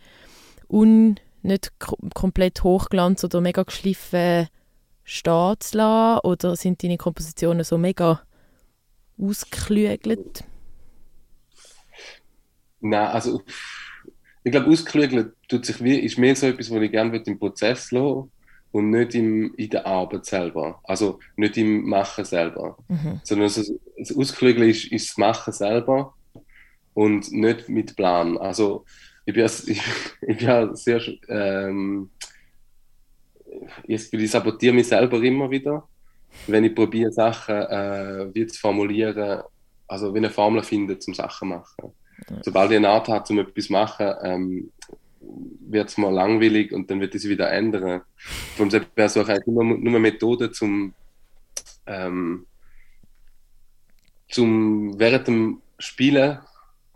un, 0.69 1.15
nicht 1.47 1.71
komplett 2.13 2.63
hochglanz 2.63 3.23
oder 3.23 3.41
mega 3.41 3.63
geschliffen 3.63 4.47
stehen 5.03 5.55
zu 5.59 5.77
lassen? 5.77 6.19
Oder 6.27 6.55
sind 6.55 6.83
deine 6.83 6.97
Kompositionen 6.97 7.63
so 7.63 7.77
mega 7.77 8.21
ausgeklügelt? 9.19 10.43
Nein, 12.79 13.07
also 13.07 13.41
ich 14.43 14.51
glaube, 14.51 14.69
ausgeklügelt 14.69 15.33
tut 15.49 15.65
sich 15.65 15.83
wie, 15.83 15.99
ist 15.99 16.17
mehr 16.17 16.35
so 16.35 16.47
etwas, 16.47 16.71
was 16.71 16.81
ich 16.81 16.91
gerne 16.91 17.17
im 17.17 17.39
Prozess 17.39 17.91
lassen 17.91 18.31
und 18.71 18.91
nicht 18.91 19.15
im, 19.15 19.53
in 19.55 19.69
der 19.69 19.85
Arbeit 19.85 20.25
selber. 20.25 20.79
Also 20.83 21.19
nicht 21.35 21.57
im 21.57 21.87
Machen 21.89 22.23
selber. 22.23 22.77
Mhm. 22.87 23.19
Sondern 23.23 23.47
das, 23.47 23.71
das 23.97 24.15
Ausklügeln 24.15 24.69
ist, 24.69 24.85
ist 24.91 25.09
das 25.09 25.17
Machen 25.17 25.53
selber 25.53 26.13
und 26.93 27.31
nicht 27.31 27.69
mit 27.69 27.95
Plan. 27.95 28.37
Also 28.37 28.85
ich 29.27 29.33
bin, 29.33 29.45
ich, 29.45 29.67
ich 30.21 30.37
bin 30.37 30.47
ja 30.47 30.75
sehr. 30.75 31.01
Ähm, 31.27 32.09
ich, 33.85 34.11
ich 34.13 34.31
sabotiere 34.31 34.73
mich 34.73 34.87
selber 34.87 35.21
immer 35.21 35.49
wieder, 35.49 35.87
wenn 36.47 36.63
ich 36.63 36.75
probiere, 36.75 37.11
Sachen 37.11 37.55
äh, 37.55 38.33
wie 38.33 38.47
zu 38.47 38.59
formulieren, 38.59 39.41
also 39.87 40.13
wie 40.13 40.19
eine 40.19 40.29
Formel 40.29 40.63
finde 40.63 40.97
zum 40.99 41.13
Sachen 41.13 41.49
machen. 41.49 41.93
Ja. 42.29 42.37
Sobald 42.41 42.71
ich 42.71 42.77
eine 42.77 42.89
Art 42.89 43.07
habe, 43.09 43.25
um 43.29 43.39
etwas 43.39 43.65
zu 43.65 43.73
machen, 43.73 44.13
ähm, 44.23 44.71
wird 45.69 45.89
es 45.89 45.97
mal 45.97 46.13
langweilig 46.13 46.71
und 46.71 46.89
dann 46.89 47.01
wird 47.01 47.15
es 47.15 47.27
wieder 47.27 47.51
ändern. 47.51 48.01
Von 48.55 48.69
dem 48.69 48.85
her 48.95 49.09
suche 49.09 49.39
ich 49.39 49.47
nur, 49.47 49.63
nur 49.63 49.99
Methoden 49.99 50.53
zum, 50.53 50.93
ähm, 51.85 52.45
zum 54.29 54.97
während 54.97 55.27
dem 55.27 55.61
Spielen 55.79 56.39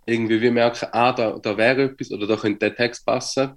irgendwie 0.05 0.41
wir 0.41 0.51
merken, 0.51 0.87
ah, 0.91 1.13
da, 1.13 1.37
da 1.39 1.57
wäre 1.57 1.83
etwas 1.83 2.11
oder 2.11 2.27
da 2.27 2.35
könnte 2.35 2.59
der 2.59 2.75
Text 2.75 3.05
passen. 3.05 3.51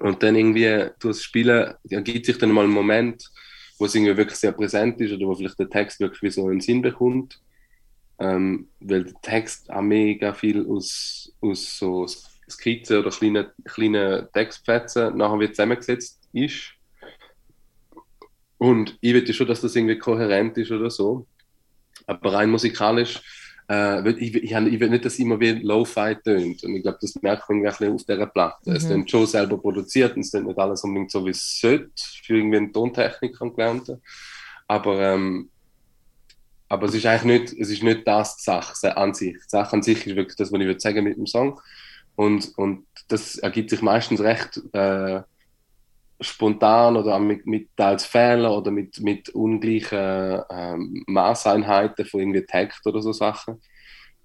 Und 0.00 0.22
dann 0.22 0.36
irgendwie 0.36 0.90
durch 1.00 1.16
das 1.16 1.22
Spielen 1.22 1.74
ergibt 1.90 2.26
sich 2.26 2.38
dann 2.38 2.52
mal 2.52 2.64
ein 2.64 2.70
Moment, 2.70 3.24
wo 3.78 3.86
es 3.86 3.94
irgendwie 3.94 4.16
wirklich 4.16 4.38
sehr 4.38 4.52
präsent 4.52 5.00
ist 5.00 5.12
oder 5.12 5.26
wo 5.26 5.34
vielleicht 5.34 5.58
der 5.58 5.70
Text 5.70 6.00
wirklich 6.00 6.22
wie 6.22 6.30
so 6.30 6.46
einen 6.46 6.60
Sinn 6.60 6.82
bekommt. 6.82 7.40
Ähm, 8.20 8.68
weil 8.80 9.04
der 9.04 9.20
Text 9.22 9.70
auch 9.70 9.80
mega 9.80 10.34
viel 10.34 10.66
aus, 10.68 11.32
aus 11.40 11.78
so 11.78 12.06
Skizzen 12.48 12.98
oder 12.98 13.10
kleinen, 13.10 13.46
kleinen 13.64 14.26
Textfetzen 14.32 15.16
nachher 15.16 15.38
wieder 15.38 15.52
zusammengesetzt 15.52 16.20
ist. 16.32 16.72
Und 18.58 18.98
ich 19.00 19.14
will 19.14 19.32
schon, 19.32 19.46
dass 19.46 19.60
das 19.60 19.76
irgendwie 19.76 19.98
kohärent 19.98 20.58
ist 20.58 20.72
oder 20.72 20.90
so. 20.90 21.26
Aber 22.06 22.32
rein 22.32 22.50
musikalisch 22.50 23.22
äh, 23.68 24.10
ich, 24.12 24.34
ich, 24.34 24.52
ich 24.52 24.80
will 24.80 24.90
nicht, 24.90 25.04
dass 25.04 25.18
immer 25.18 25.38
wie 25.38 25.50
Lo-Fi 25.52 26.16
tönt. 26.24 26.64
Und 26.64 26.74
ich 26.74 26.82
glaube, 26.82 26.98
das 27.00 27.14
merkt 27.20 27.48
man 27.48 27.62
irgendwie 27.62 27.88
auf 27.88 28.04
dieser 28.04 28.26
Platte. 28.26 28.70
Mhm. 28.70 28.76
Es 28.76 28.84
ist 28.84 29.10
schon 29.10 29.26
selber 29.26 29.58
produziert 29.58 30.16
und 30.16 30.22
es 30.22 30.32
ist 30.32 30.42
nicht 30.42 30.58
alles 30.58 30.82
unbedingt 30.84 31.10
so, 31.10 31.24
wie 31.24 31.30
es 31.30 31.60
sollte, 31.60 31.90
für 32.22 32.36
irgendwie 32.36 32.56
einen 32.56 32.72
Tontechniker 32.72 33.50
gelernt. 33.50 33.92
Aber, 34.66 35.00
ähm, 35.00 35.50
aber 36.68 36.86
es 36.86 36.94
ist 36.94 37.06
eigentlich 37.06 37.40
nicht, 37.40 37.60
es 37.60 37.70
ist 37.70 37.82
nicht 37.82 38.06
das 38.06 38.36
die 38.36 38.44
Sache 38.44 38.96
an 38.96 39.14
sich. 39.14 39.34
Die 39.34 39.48
Sache 39.48 39.74
an 39.74 39.82
sich 39.82 40.06
ist 40.06 40.16
wirklich 40.16 40.36
das, 40.36 40.50
was 40.52 40.60
ich 40.60 40.66
würde 40.66 40.80
sagen 40.80 41.04
mit 41.04 41.16
dem 41.16 41.26
Song. 41.26 41.60
Und, 42.16 42.56
und 42.56 42.86
das 43.08 43.36
ergibt 43.36 43.70
sich 43.70 43.82
meistens 43.82 44.20
recht 44.20 44.60
äh, 44.72 45.20
spontan 46.20 46.96
oder 46.96 47.18
mit, 47.18 47.46
mit 47.46 47.68
teils 47.76 48.04
Fehlern 48.04 48.52
oder 48.52 48.70
mit, 48.70 49.00
mit 49.00 49.28
ungleichen 49.30 50.42
ähm, 50.50 51.04
Maßeinheiten 51.06 52.06
von 52.06 52.20
irgendwie 52.20 52.44
Text 52.44 52.86
oder 52.86 53.00
so 53.00 53.12
Sachen. 53.12 53.60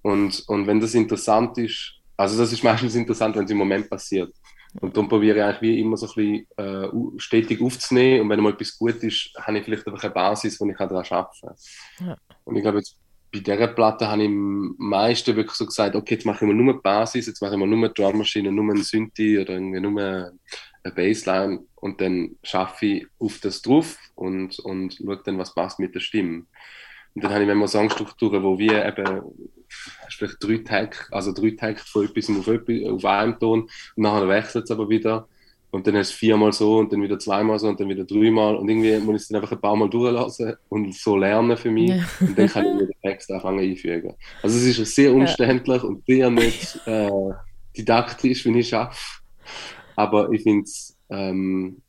Und, 0.02 0.42
und 0.48 0.66
wenn 0.66 0.80
das 0.80 0.94
interessant 0.94 1.56
ist, 1.58 1.94
also 2.16 2.38
das 2.38 2.52
ist 2.52 2.64
meistens 2.64 2.94
interessant, 2.94 3.36
wenn 3.36 3.44
es 3.44 3.50
im 3.50 3.58
Moment 3.58 3.88
passiert. 3.88 4.34
Und 4.80 4.96
dann 4.96 5.08
probiere 5.08 5.36
ich 5.38 5.42
eigentlich 5.42 5.62
wie 5.62 5.80
immer 5.80 5.96
so 5.96 6.06
ein 6.06 6.14
bisschen 6.14 6.46
äh, 6.56 7.20
stetig 7.20 7.62
aufzunehmen. 7.62 8.22
Und 8.22 8.28
wenn 8.30 8.40
mal 8.40 8.52
etwas 8.52 8.76
gut 8.76 8.96
ist, 9.04 9.30
habe 9.40 9.58
ich 9.58 9.64
vielleicht 9.64 9.86
einfach 9.86 10.02
eine 10.02 10.12
Basis, 10.12 10.60
wo 10.60 10.68
ich 10.68 10.76
daran 10.76 10.96
arbeiten 10.96 11.28
kann. 11.40 12.06
Ja. 12.06 12.16
Und 12.44 12.56
ich 12.56 12.62
glaube, 12.62 12.78
jetzt 12.78 12.98
bei 13.32 13.40
dieser 13.40 13.68
Platte 13.68 14.08
habe 14.08 14.22
ich 14.22 14.28
am 14.28 14.74
meisten 14.78 15.34
wirklich 15.34 15.56
so 15.56 15.66
gesagt, 15.66 15.96
okay, 15.96 16.14
jetzt 16.14 16.26
mache 16.26 16.44
ich 16.44 16.48
mal 16.48 16.54
nur 16.54 16.72
eine 16.72 16.80
Basis, 16.80 17.26
jetzt 17.26 17.40
mache 17.40 17.52
ich 17.52 17.58
mal 17.58 17.66
nur 17.66 17.78
eine 17.78 17.90
Drummaschine, 17.90 18.52
nur 18.52 18.72
einen 18.72 18.82
Synthi 18.82 19.38
oder 19.38 19.54
irgendwie 19.54 19.80
nur 19.80 20.00
eine 20.00 20.94
Bassline 20.94 21.60
und 21.84 22.00
dann 22.00 22.36
schaffe 22.42 22.86
ich 22.86 23.06
auf 23.18 23.40
das 23.40 23.60
drauf 23.60 23.98
und, 24.14 24.58
und 24.60 24.94
schaue 24.94 25.20
dann, 25.22 25.36
was 25.36 25.54
passt 25.54 25.78
mit 25.78 25.94
der 25.94 26.00
Stimme. 26.00 26.46
Und 27.14 27.22
dann 27.22 27.30
habe 27.30 27.44
ich 27.44 27.50
immer 27.50 27.68
Songstrukturen, 27.68 28.42
wo 28.42 28.58
wir 28.58 28.86
eben 28.86 29.20
vielleicht 30.08 30.42
drei 30.42 30.56
Tage, 30.64 30.96
also 31.10 31.32
drei 31.32 31.50
Tage 31.50 31.80
von 31.80 32.06
etwas 32.06 32.30
auf, 32.30 32.48
etwas 32.48 32.90
auf 32.90 33.04
einem 33.04 33.38
Ton 33.38 33.60
und 33.96 34.02
nachher 34.02 34.26
wechselt 34.26 34.64
es 34.64 34.70
aber 34.70 34.88
wieder 34.88 35.28
und 35.72 35.86
dann 35.86 35.96
ist 35.96 36.08
es 36.08 36.14
viermal 36.14 36.54
so 36.54 36.78
und 36.78 36.90
dann 36.90 37.02
wieder 37.02 37.18
zweimal 37.18 37.58
so 37.58 37.68
und 37.68 37.78
dann 37.78 37.90
wieder 37.90 38.04
dreimal 38.04 38.56
und 38.56 38.66
irgendwie 38.66 38.96
muss 39.00 39.16
ich 39.16 39.22
es 39.22 39.28
dann 39.28 39.42
einfach 39.42 39.52
ein 39.52 39.60
paar 39.60 39.76
Mal 39.76 39.90
durchlassen 39.90 40.54
und 40.70 40.94
so 40.94 41.18
lernen 41.18 41.58
für 41.58 41.70
mich 41.70 41.90
ja. 41.90 42.04
und 42.18 42.38
dann 42.38 42.48
kann 42.48 42.64
ich 42.64 42.74
wieder 42.76 42.86
den 42.86 43.00
Text 43.02 43.30
anfangen 43.30 43.60
einfügen. 43.60 44.14
Also 44.42 44.56
es 44.56 44.78
ist 44.78 44.94
sehr 44.94 45.12
umständlich 45.12 45.82
ja. 45.82 45.88
und 45.88 46.02
sehr 46.06 46.30
nicht 46.30 46.80
äh, 46.86 47.10
didaktisch, 47.76 48.46
wie 48.46 48.58
ich 48.58 48.70
schaffe, 48.70 49.20
aber 49.96 50.32
ich 50.32 50.42
finde 50.44 50.62
es 50.62 50.93
ähm, 51.10 51.80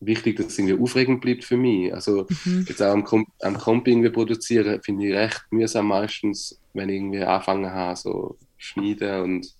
wichtig, 0.00 0.36
dass 0.36 0.46
es 0.46 0.58
irgendwie 0.58 0.80
aufregend 0.80 1.20
bleibt 1.20 1.44
für 1.44 1.56
mich. 1.56 1.92
Also 1.92 2.26
mhm. 2.44 2.66
jetzt 2.68 2.82
auch 2.82 2.92
am, 2.92 3.04
Komp 3.04 3.28
am 3.40 3.58
Komp 3.58 3.88
irgendwie 3.88 4.10
produzieren, 4.10 4.80
finde 4.82 5.06
ich 5.06 5.14
recht 5.14 5.44
mühsam 5.50 5.88
meistens, 5.88 6.60
wenn 6.74 6.88
ich 6.88 6.96
irgendwie 6.96 7.22
anfangen 7.22 7.70
habe, 7.70 7.96
so 7.96 8.38
schneiden 8.56 9.22
und 9.22 9.56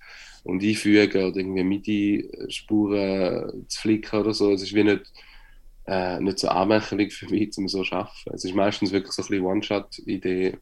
und 0.47 0.63
einfügen 0.63 1.25
oder 1.25 1.37
irgendwie 1.37 1.65
MIDI-Spuren 1.65 3.67
zu 3.69 3.81
flicken 3.81 4.21
oder 4.21 4.33
so. 4.33 4.53
Es 4.53 4.63
ist 4.63 4.75
wie 4.75 4.85
nicht, 4.85 5.13
äh, 5.87 6.21
nicht 6.21 6.39
so 6.39 6.49
anmächerlich 6.49 7.15
für 7.15 7.29
mich, 7.29 7.57
um 7.59 7.69
so 7.69 7.83
zu 7.83 7.93
arbeiten. 7.93 8.31
Es 8.33 8.45
ist 8.45 8.55
meistens 8.55 8.93
wirklich 8.93 9.13
so 9.13 9.23
ein 9.23 9.29
bisschen 9.29 9.45
One-Shot-Idee 9.45 10.57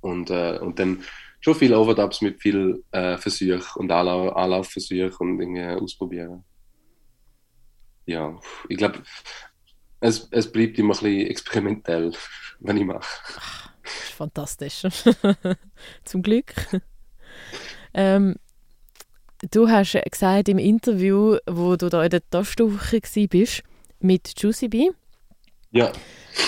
und, 0.00 0.30
äh, 0.30 0.58
und 0.58 0.78
dann 0.78 1.02
schon 1.40 1.54
viele 1.54 1.78
Overdubs 1.78 2.22
mit 2.22 2.40
viel 2.40 2.82
äh, 2.92 3.18
Versuch 3.18 3.76
und 3.76 3.92
Anlauf, 3.92 4.36
Anlaufversuch 4.36 5.20
und 5.20 5.38
irgendwie 5.38 5.64
ausprobieren. 5.64 6.42
Ja, 8.06 8.38
ich 8.68 8.76
glaube, 8.76 9.02
es, 10.00 10.28
es 10.30 10.50
bleibt 10.50 10.78
immer 10.78 10.94
ein 10.94 11.00
bisschen 11.00 11.26
experimentell, 11.26 12.12
wenn 12.60 12.76
ich 12.76 12.84
mache. 12.84 13.06
Fantastisch. 13.82 14.82
Zum 16.04 16.22
Glück. 16.22 16.54
Ähm, 17.94 18.36
Du 19.50 19.68
hast 19.68 19.98
gesagt 20.08 20.48
im 20.48 20.58
Interview, 20.58 21.36
wo 21.50 21.74
du 21.74 21.88
da 21.88 22.04
in 22.04 22.10
der 22.10 22.22
Tastwoche 22.30 23.00
bist 23.28 23.64
mit 23.98 24.40
Juicy 24.40 24.68
B. 24.68 24.90
Ja. 25.72 25.90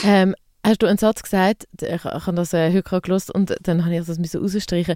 Ähm, 0.05 0.37
hast 0.65 0.81
du 0.81 0.87
einen 0.87 0.99
Satz 0.99 1.25
gesagt, 1.25 1.67
ich, 1.81 2.05
habe 2.05 2.37
das 2.37 2.53
äh, 2.53 2.69
heute 2.69 2.85
gerade 2.85 3.01
gelesen 3.01 3.33
und 3.35 3.57
dann 3.63 3.85
habe 3.85 3.97
ich 3.97 4.07
das 4.07 4.19
müssen 4.21 4.41
rausstreichen, 4.41 4.95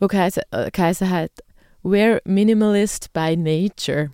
wo 0.00 0.06
geheißen, 0.06 0.44
äh, 0.50 0.70
geheißen 0.70 1.10
hat, 1.10 1.30
We're 1.82 2.22
Minimalist 2.24 3.12
by 3.12 3.36
Nature. 3.36 4.10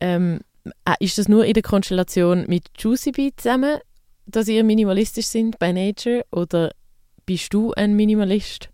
Ähm, 0.00 0.40
äh, 0.84 0.94
ist 1.00 1.18
das 1.18 1.28
nur 1.28 1.44
in 1.44 1.54
der 1.54 1.62
Konstellation 1.62 2.44
mit 2.48 2.64
Juicy 2.78 3.12
B 3.12 3.30
zusammen, 3.36 3.78
dass 4.26 4.48
ihr 4.48 4.64
minimalistisch 4.64 5.26
sind 5.26 5.58
by 5.58 5.72
Nature 5.72 6.24
oder 6.30 6.72
bist 7.24 7.52
du 7.54 7.72
ein 7.72 7.94
Minimalist 7.94 8.70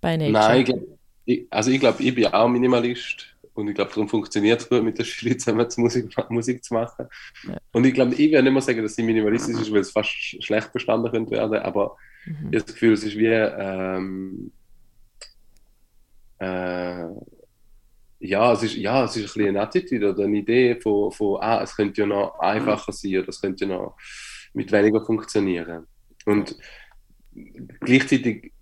by 0.00 0.16
Nature? 0.16 0.32
Nein, 0.32 0.60
ich 0.60 0.66
glaube 0.66 0.86
ich, 1.26 1.46
also 1.50 1.70
ich 1.70 1.80
glaube, 1.80 2.02
ich 2.02 2.14
bin 2.14 2.26
auch 2.26 2.48
Minimalist 2.48 3.34
und 3.54 3.68
ich 3.68 3.74
glaube, 3.74 3.90
darum 3.90 4.08
funktioniert 4.08 4.60
es 4.60 4.68
gut, 4.68 4.84
mit 4.84 4.98
der 4.98 5.04
Schule 5.04 5.36
zusammen 5.36 5.66
Musik, 5.76 6.14
Musik 6.30 6.64
zu 6.64 6.74
machen. 6.74 7.06
Ja. 7.48 7.56
Und 7.72 7.84
ich 7.84 7.94
glaube, 7.94 8.14
ich 8.14 8.30
werde 8.30 8.44
nicht 8.44 8.52
mehr 8.52 8.62
sagen, 8.62 8.82
dass 8.82 8.94
sie 8.94 9.02
minimalistisch 9.02 9.60
ist, 9.60 9.72
weil 9.72 9.80
es 9.80 9.90
fast 9.90 10.10
schlecht 10.10 10.68
verstanden 10.68 11.10
könnte 11.10 11.32
werden, 11.32 11.58
aber 11.58 11.96
mhm. 12.26 12.32
ich 12.32 12.44
habe 12.44 12.56
das 12.58 12.66
Gefühl, 12.66 12.92
es 12.92 13.02
ist 13.02 13.16
wie 13.16 13.26
ähm, 13.26 14.52
äh, 16.38 17.06
ja, 18.20 18.52
es 18.52 18.62
ist, 18.62 18.76
ja, 18.76 19.04
es 19.04 19.16
ist 19.16 19.22
ein 19.22 19.24
bisschen 19.24 19.48
eine 19.48 19.60
Attitude 19.60 20.10
oder 20.10 20.24
eine 20.24 20.38
Idee 20.38 20.80
von, 20.80 21.10
von 21.12 21.38
ah, 21.40 21.62
es 21.62 21.76
könnte 21.76 22.00
ja 22.00 22.06
noch 22.06 22.38
einfacher 22.38 22.92
sein 22.92 23.18
oder 23.18 23.28
es 23.28 23.40
könnte 23.40 23.64
ja 23.64 23.76
noch 23.76 23.96
mit 24.54 24.72
weniger 24.72 25.04
funktionieren. 25.04 25.86
Und 26.24 26.56
gleichzeitig 27.80 28.52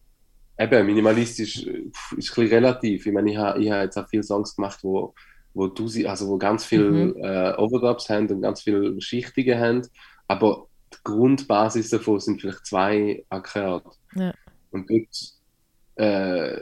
eben, 0.59 0.87
minimalistisch 0.87 1.67
äh, 1.67 1.71
ist 1.71 1.93
ein 2.11 2.17
bisschen 2.17 2.49
relativ. 2.49 3.07
Ich 3.07 3.13
meine, 3.13 3.31
ich 3.31 3.37
habe 3.37 3.63
ich 3.63 3.71
ha 3.71 3.83
jetzt 3.83 3.97
auch 3.97 4.09
viele 4.09 4.23
Songs 4.23 4.57
gemacht, 4.57 4.81
wo, 4.83 5.15
wo, 5.55 5.69
du, 5.69 5.85
also 6.07 6.29
wo 6.29 6.37
ganz 6.37 6.65
viele 6.65 6.91
mhm. 6.91 7.17
äh, 7.23 7.55
Overdubs 7.57 8.09
haben 8.11 8.29
und 8.29 8.43
ganz 8.43 8.63
viele 8.63 9.01
Schichtige 9.01 9.59
haben, 9.59 9.83
aber 10.29 10.67
die 10.93 10.99
Grundbasis 11.05 11.91
davon 11.91 12.21
sind 12.21 12.41
vielleicht 12.41 12.67
zwei 12.67 13.25
Akkorde. 13.29 13.91
Ja. 14.15 14.35
Und 14.71 14.91
dort 14.91 15.34
äh, 15.97 16.61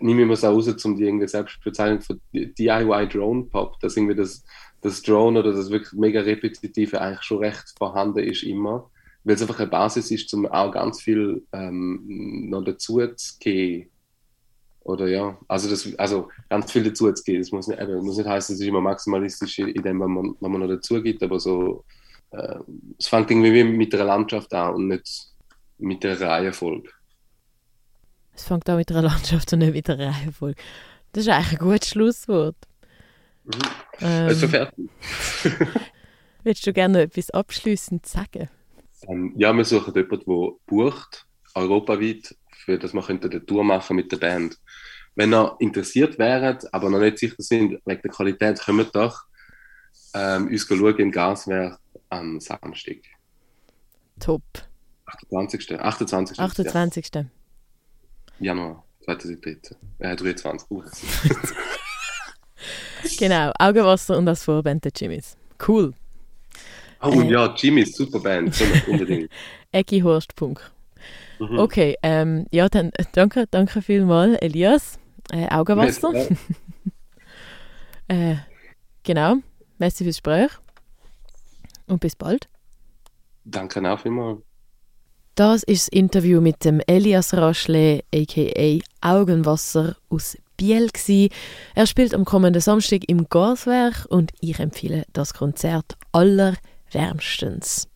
nehme 0.00 0.22
ich 0.22 0.28
mir 0.28 0.36
so 0.36 0.48
raus, 0.48 0.84
um 0.84 0.96
die 0.96 1.04
irgendwie 1.04 1.28
Selbstbezeichnung 1.28 2.00
von 2.00 2.20
DIY 2.32 3.08
Drone 3.08 3.44
Pop, 3.44 3.80
dass 3.80 3.96
irgendwie 3.96 4.14
das, 4.14 4.44
das 4.82 5.02
Drone 5.02 5.38
oder 5.38 5.52
das 5.52 5.70
wirklich 5.70 5.92
mega 5.92 6.20
repetitive 6.20 7.00
eigentlich 7.00 7.22
schon 7.22 7.38
recht 7.38 7.74
vorhanden 7.78 8.18
ist 8.20 8.42
immer 8.42 8.90
weil 9.28 9.34
es 9.34 9.42
einfach 9.42 9.60
eine 9.60 9.68
Basis 9.68 10.10
ist, 10.10 10.32
um 10.32 10.46
auch 10.46 10.72
ganz 10.72 11.02
viel 11.02 11.46
ähm, 11.52 12.48
noch 12.48 12.64
dazu 12.64 12.98
zu 13.14 13.38
gehen. 13.38 13.90
Oder 14.80 15.08
ja, 15.08 15.36
also, 15.48 15.68
das, 15.68 15.94
also 15.98 16.30
ganz 16.48 16.72
viel 16.72 16.84
dazu 16.84 17.12
zu 17.12 17.22
gehen. 17.24 17.40
Das 17.40 17.52
muss 17.52 17.68
nicht, 17.68 17.78
eben, 17.78 18.02
muss 18.04 18.16
nicht 18.16 18.26
heißen, 18.26 18.54
es 18.54 18.60
ist 18.62 18.66
immer 18.66 18.80
maximalistisch 18.80 19.58
in 19.58 19.82
dem, 19.82 20.00
was 20.00 20.08
man, 20.08 20.34
was 20.40 20.50
man 20.50 20.60
noch 20.62 20.68
dazu 20.68 21.02
gibt, 21.02 21.22
aber 21.22 21.38
so, 21.38 21.84
äh, 22.30 22.58
es 22.98 23.08
fängt 23.08 23.30
irgendwie 23.30 23.64
mit 23.64 23.92
der 23.92 24.04
Landschaft 24.04 24.52
an 24.54 24.74
und 24.76 24.88
nicht 24.88 25.28
mit 25.76 26.02
der 26.04 26.18
Reihenfolge. 26.18 26.88
Es 28.38 28.44
fängt 28.44 28.70
auch 28.70 28.76
mit 28.76 28.88
der 28.88 29.02
Landschaft 29.02 29.52
und 29.52 29.58
nicht 29.58 29.74
mit 29.74 29.88
der 29.88 29.98
Reihenfolge. 29.98 30.60
Das 31.12 31.24
ist 31.24 31.30
eigentlich 31.30 31.60
ein 31.60 31.68
gutes 31.68 31.88
Schlusswort. 31.88 32.56
Mhm. 33.44 33.52
Ähm, 34.00 34.26
also 34.28 34.48
fertig. 34.48 34.90
willst 36.44 36.66
du 36.66 36.72
gerne 36.72 36.94
noch 36.94 37.00
etwas 37.00 37.30
abschließend 37.30 38.06
sagen? 38.06 38.48
Ähm, 39.08 39.32
ja, 39.36 39.52
wir 39.52 39.64
suchen 39.64 39.92
jemanden, 39.94 40.24
der 40.24 40.52
bucht, 40.66 41.26
europaweit, 41.54 42.36
für 42.64 42.78
dass 42.78 42.94
wir 42.94 43.08
eine 43.08 43.44
Tour 43.44 43.64
machen 43.64 43.96
mit 43.96 44.12
der 44.12 44.18
Band. 44.18 44.56
Wenn 45.16 45.34
ihr 45.34 45.56
interessiert 45.58 46.18
wäret, 46.18 46.72
aber 46.72 46.90
noch 46.90 47.00
nicht 47.00 47.18
sicher 47.18 47.34
sind, 47.38 47.80
wegen 47.84 48.02
der 48.02 48.10
Qualität, 48.10 48.60
kommt 48.60 48.94
doch 48.94 49.24
ähm, 50.14 50.46
uns 50.46 50.66
schauen 50.66 50.96
im 50.98 51.10
Gaswerk 51.10 51.80
am 52.08 52.38
Samstag. 52.38 52.98
Top. 54.20 54.42
28. 55.06 55.80
28. 55.80 56.38
28. 56.38 57.10
Ja. 57.14 57.24
Januar 58.40 58.84
2013. 59.04 59.76
Äh, 59.98 60.16
23. 60.16 60.68
Genau, 63.18 63.52
Augenwasser 63.58 64.16
und 64.18 64.28
als 64.28 64.44
Vorband 64.44 64.84
der 64.84 64.92
Jimmys. 64.94 65.36
Cool. 65.66 65.94
Oh 67.00 67.20
Äh. 67.20 67.30
ja, 67.30 67.54
Jimmys, 67.54 67.96
super 67.96 68.18
Band, 68.20 68.60
unbedingt. 68.88 69.30
Ecki 69.72 70.00
Horst 70.00 70.34
Punk. 70.34 70.60
Mhm. 71.38 71.58
Okay, 71.58 71.96
ähm, 72.02 72.46
ja, 72.50 72.68
dann 72.68 72.90
äh, 72.94 73.04
danke, 73.12 73.46
danke 73.50 73.82
vielmals, 73.82 74.36
Elias. 74.40 74.98
Äh, 75.30 75.48
Augenwasser. 75.48 76.12
Merci. 76.12 76.36
Äh, 78.10 78.36
genau. 79.02 79.34
Merci 79.76 80.02
fürs 80.02 80.16
Gespräch. 80.16 80.50
Und 81.88 82.00
bis 82.00 82.16
bald. 82.16 82.48
Danke 83.44 83.86
auch 83.86 84.00
vielmals. 84.00 84.47
Das 85.38 85.62
ist 85.62 85.86
das 85.86 85.88
Interview 85.96 86.40
mit 86.40 86.64
dem 86.64 86.80
Elias 86.88 87.32
Raschle, 87.32 88.02
a.k.a. 88.12 88.80
Augenwasser 89.08 89.94
aus 90.10 90.36
Biel. 90.56 90.88
Gsi. 90.92 91.30
Er 91.76 91.86
spielt 91.86 92.12
am 92.12 92.24
kommenden 92.24 92.60
Samstag 92.60 93.02
im 93.06 93.28
Gaswerk 93.28 94.04
und 94.08 94.32
ich 94.40 94.58
empfehle 94.58 95.04
das 95.12 95.34
Konzert 95.34 95.96
allerwärmstens. 96.10 97.86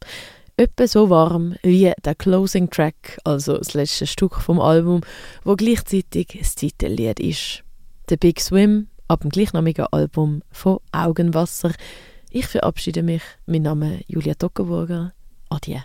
Etwa 0.57 0.87
so 0.87 1.11
warm 1.11 1.57
wie 1.65 1.93
der 2.05 2.15
Closing 2.15 2.71
Track, 2.71 3.19
also 3.25 3.59
das 3.59 3.75
letzte 3.75 4.07
Stück 4.07 4.37
vom 4.37 4.61
Album, 4.61 5.01
wo 5.43 5.57
gleichzeitig 5.57 6.39
das 6.39 6.55
Titellied 6.55 7.19
ist. 7.19 7.65
The 8.09 8.19
Big 8.19 8.41
Swim 8.41 8.87
ab 9.09 9.23
dem 9.23 9.31
gleichnamigen 9.31 9.87
Album 9.91 10.43
von 10.53 10.79
Augenwasser. 10.93 11.73
Ich 12.31 12.47
verabschiede 12.47 13.03
mich. 13.03 13.23
Mein 13.47 13.63
Name 13.63 13.97
ist 13.97 14.05
Julia 14.11 14.35
Tockenburger. 14.35 15.13
Adieu. 15.49 15.81